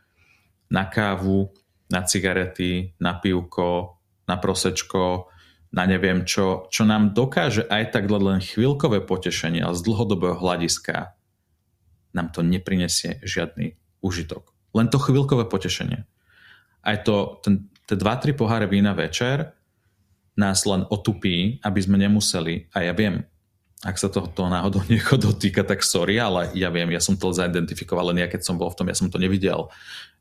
na 0.73 0.89
kávu, 0.89 1.53
na 1.91 2.03
cigarety, 2.03 2.95
na 2.99 3.19
pivko, 3.19 4.01
na 4.27 4.37
prosečko, 4.37 5.31
na 5.71 5.85
neviem 5.85 6.25
čo, 6.25 6.67
čo 6.73 6.89
nám 6.89 7.13
dokáže 7.13 7.67
aj 7.67 7.95
tak 7.95 8.09
len 8.09 8.43
chvíľkové 8.43 9.05
potešenie, 9.05 9.63
ale 9.63 9.77
z 9.77 9.85
dlhodobého 9.87 10.39
hľadiska 10.39 11.15
nám 12.17 12.33
to 12.33 12.41
neprinesie 12.41 13.21
žiadny 13.21 13.77
užitok. 14.01 14.57
Len 14.73 14.89
to 14.89 14.97
chvíľkové 14.97 15.45
potešenie. 15.47 16.09
Aj 16.81 16.97
to, 17.05 17.43
ten, 17.45 17.69
tie 17.85 17.99
2-3 17.99 18.33
poháre 18.33 18.67
vína 18.71 18.97
večer 18.97 19.53
nás 20.37 20.65
len 20.69 20.85
otupí, 20.89 21.61
aby 21.65 21.81
sme 21.81 21.97
nemuseli, 22.01 22.73
a 22.73 22.85
ja 22.85 22.93
viem, 22.93 23.25
ak 23.85 23.97
sa 24.01 24.09
toho, 24.09 24.33
toho 24.33 24.49
náhodou 24.49 24.81
niekoho 24.89 25.21
dotýka, 25.21 25.61
tak 25.67 25.85
sorry, 25.85 26.17
ale 26.17 26.53
ja 26.57 26.73
viem, 26.73 26.89
ja 26.93 27.03
som 27.03 27.21
to 27.21 27.33
zaidentifikoval, 27.33 28.13
len 28.13 28.25
ja 28.25 28.29
keď 28.31 28.45
som 28.45 28.57
bol 28.57 28.73
v 28.73 28.79
tom, 28.81 28.89
ja 28.89 28.97
som 28.97 29.13
to 29.13 29.21
nevidel. 29.21 29.69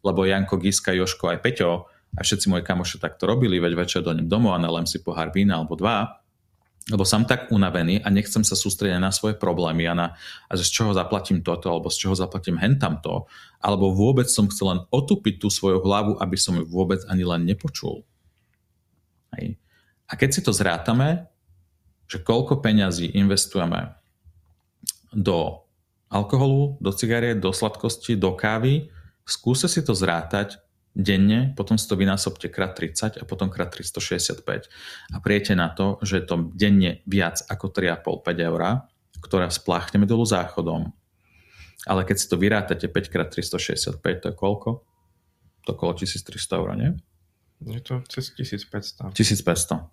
Lebo 0.05 0.21
Janko, 0.23 0.61
Giska, 0.61 0.93
Joško 0.93 1.33
aj 1.33 1.41
Peťo 1.41 1.89
a 2.15 2.21
všetci 2.21 2.47
moji 2.47 2.63
kamoši 2.63 3.01
takto 3.01 3.25
robili, 3.25 3.57
veď 3.57 3.73
večer 3.75 4.01
do 4.05 4.13
domov 4.13 4.55
a 4.55 4.61
nalem 4.61 4.85
si 4.85 5.01
pohár 5.01 5.33
vína 5.33 5.57
alebo 5.59 5.73
dva, 5.75 6.21
lebo 6.85 7.01
som 7.01 7.25
tak 7.25 7.49
unavený 7.49 8.05
a 8.05 8.13
nechcem 8.13 8.45
sa 8.45 8.53
sústrediť 8.53 9.01
na 9.01 9.09
svoje 9.09 9.33
problémy 9.33 9.89
a, 9.89 9.93
na, 9.97 10.07
a 10.45 10.53
z 10.53 10.69
čoho 10.69 10.93
zaplatím 10.93 11.41
toto, 11.41 11.73
alebo 11.73 11.89
z 11.89 11.97
čoho 12.05 12.13
zaplatím 12.13 12.61
hentam 12.61 13.01
to, 13.01 13.25
alebo 13.57 13.89
vôbec 13.89 14.29
som 14.29 14.45
chcel 14.45 14.69
len 14.69 14.81
otupiť 14.93 15.41
tú 15.41 15.49
svoju 15.49 15.81
hlavu, 15.81 16.21
aby 16.21 16.37
som 16.37 16.53
ju 16.53 16.63
vôbec 16.69 17.01
ani 17.09 17.25
len 17.25 17.41
nepočul. 17.41 18.05
Hej. 19.33 19.57
A 20.05 20.13
keď 20.13 20.29
si 20.37 20.41
to 20.45 20.53
zrátame, 20.53 21.25
že 22.05 22.21
koľko 22.21 22.61
peňazí 22.61 23.17
investujeme 23.17 23.97
do 25.09 25.65
alkoholu, 26.13 26.77
do 26.77 26.93
cigariet, 26.93 27.41
do 27.41 27.49
sladkosti, 27.49 28.13
do 28.13 28.37
kávy, 28.37 28.93
skúste 29.25 29.67
si 29.67 29.81
to 29.81 29.97
zrátať 29.97 30.61
denne, 30.95 31.51
potom 31.59 31.75
si 31.75 31.83
to 31.91 31.99
vynásobte 31.99 32.47
krát 32.47 32.71
30 32.71 33.19
a 33.19 33.23
potom 33.27 33.51
krát 33.51 33.67
365 33.67 34.71
a 35.11 35.17
prijete 35.19 35.51
na 35.51 35.67
to, 35.75 35.99
že 35.99 36.23
je 36.23 36.25
to 36.25 36.35
denne 36.55 37.03
viac 37.03 37.43
ako 37.51 37.67
3,5-5 37.75 38.47
eur, 38.47 38.61
ktoré 39.19 39.51
spláchneme 39.51 40.07
dolu 40.07 40.23
záchodom. 40.23 40.95
Ale 41.85 42.01
keď 42.07 42.15
si 42.17 42.25
to 42.31 42.39
vyrátate 42.39 42.87
5 42.87 43.11
krát 43.11 43.27
365, 43.27 43.99
to 44.23 44.25
je 44.31 44.35
koľko? 44.39 44.69
To 45.67 45.69
okolo 45.75 45.91
1300 45.99 46.61
eur, 46.61 46.69
nie? 46.79 46.91
Je 47.65 47.81
to 47.83 47.99
cez 48.07 48.31
1500. 48.31 49.11
1500. 49.11 49.89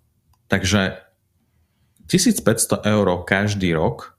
Takže 0.47 0.81
1500 2.07 2.85
eur 2.85 3.07
každý 3.27 3.73
rok 3.75 4.15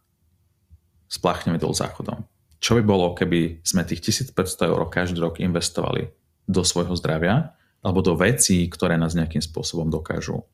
spláchneme 1.08 1.56
dolu 1.56 1.72
záchodom. 1.72 2.26
Čo 2.64 2.80
by 2.80 2.82
bolo, 2.88 3.12
keby 3.12 3.60
sme 3.60 3.84
tých 3.84 4.00
1500 4.24 4.72
eur 4.72 4.80
každý 4.88 5.20
rok 5.20 5.36
investovali 5.36 6.08
do 6.48 6.64
svojho 6.64 6.96
zdravia 6.96 7.52
alebo 7.84 8.00
do 8.00 8.16
vecí, 8.16 8.64
ktoré 8.72 8.96
nás 8.96 9.12
nejakým 9.12 9.44
spôsobom 9.44 9.92
dokážu 9.92 10.48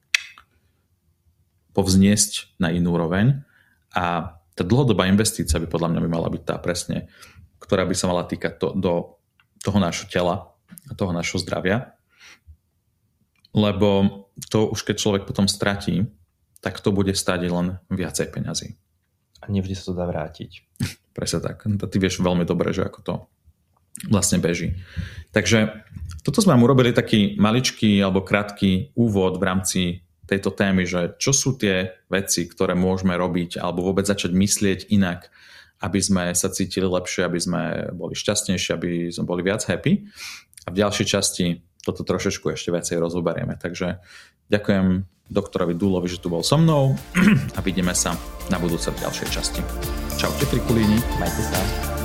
povzniesť 1.71 2.59
na 2.59 2.75
inú 2.75 2.99
úroveň 2.99 3.47
a 3.95 4.35
tá 4.59 4.67
dlhodobá 4.67 5.07
investícia 5.07 5.63
by 5.63 5.71
podľa 5.71 5.95
mňa 5.95 6.01
by 6.03 6.11
mala 6.11 6.29
byť 6.35 6.43
tá 6.43 6.59
presne, 6.59 7.07
ktorá 7.63 7.87
by 7.87 7.95
sa 7.95 8.11
mala 8.11 8.27
týkať 8.27 8.59
to, 8.59 8.75
do 8.75 9.15
toho 9.63 9.79
nášho 9.79 10.11
tela 10.11 10.51
a 10.91 10.93
toho 10.99 11.15
nášho 11.15 11.39
zdravia. 11.39 11.95
Lebo 13.55 14.27
to 14.51 14.67
už 14.67 14.83
keď 14.83 14.97
človek 14.99 15.23
potom 15.31 15.47
stratí, 15.47 16.11
tak 16.59 16.83
to 16.83 16.91
bude 16.91 17.15
stáť 17.15 17.47
len 17.47 17.79
viacej 17.87 18.35
peňazí. 18.35 18.75
A 19.41 19.47
nevždy 19.47 19.79
sa 19.79 19.85
to 19.91 19.95
dá 19.95 20.11
vrátiť. 20.11 20.67
Presne 21.11 21.43
tak. 21.43 21.67
Ty 21.67 21.97
vieš 21.99 22.23
veľmi 22.23 22.47
dobre, 22.47 22.71
že 22.71 22.87
ako 22.87 23.01
to 23.03 23.15
vlastne 24.09 24.39
beží. 24.41 24.79
Takže 25.35 25.85
toto 26.23 26.41
sme 26.41 26.57
vám 26.57 26.65
urobili 26.65 26.95
taký 26.95 27.37
maličký 27.37 28.01
alebo 28.01 28.25
krátky 28.25 28.95
úvod 28.97 29.37
v 29.37 29.45
rámci 29.45 29.81
tejto 30.31 30.55
témy, 30.55 30.87
že 30.87 31.19
čo 31.19 31.35
sú 31.35 31.59
tie 31.59 31.91
veci, 32.07 32.47
ktoré 32.47 32.79
môžeme 32.79 33.19
robiť 33.19 33.59
alebo 33.59 33.83
vôbec 33.83 34.07
začať 34.07 34.31
myslieť 34.31 34.95
inak, 34.95 35.27
aby 35.83 35.99
sme 35.99 36.31
sa 36.39 36.49
cítili 36.53 36.87
lepšie, 36.87 37.27
aby 37.27 37.41
sme 37.43 37.63
boli 37.91 38.15
šťastnejší, 38.15 38.71
aby 38.71 38.91
sme 39.11 39.27
boli 39.27 39.43
viac 39.43 39.67
happy. 39.67 40.07
A 40.65 40.71
v 40.71 40.79
ďalšej 40.87 41.07
časti 41.09 41.47
toto 41.83 42.07
trošičku 42.07 42.53
ešte 42.53 42.71
viacej 42.71 43.01
rozoberieme. 43.01 43.59
Takže 43.59 43.99
ďakujem 44.53 45.09
doktorovi 45.31 45.79
Dulovi, 45.79 46.11
že 46.11 46.19
tu 46.19 46.29
bol 46.29 46.43
so 46.43 46.59
mnou 46.59 46.99
a 47.57 47.61
vidíme 47.63 47.95
sa 47.95 48.19
na 48.51 48.59
budúce 48.59 48.91
v 48.91 49.01
ďalšej 49.07 49.29
časti. 49.31 49.63
Čaute 50.19 50.45
pri 50.51 50.61
kulíni. 50.67 50.99
Majte 51.23 51.43
sa. 51.47 52.00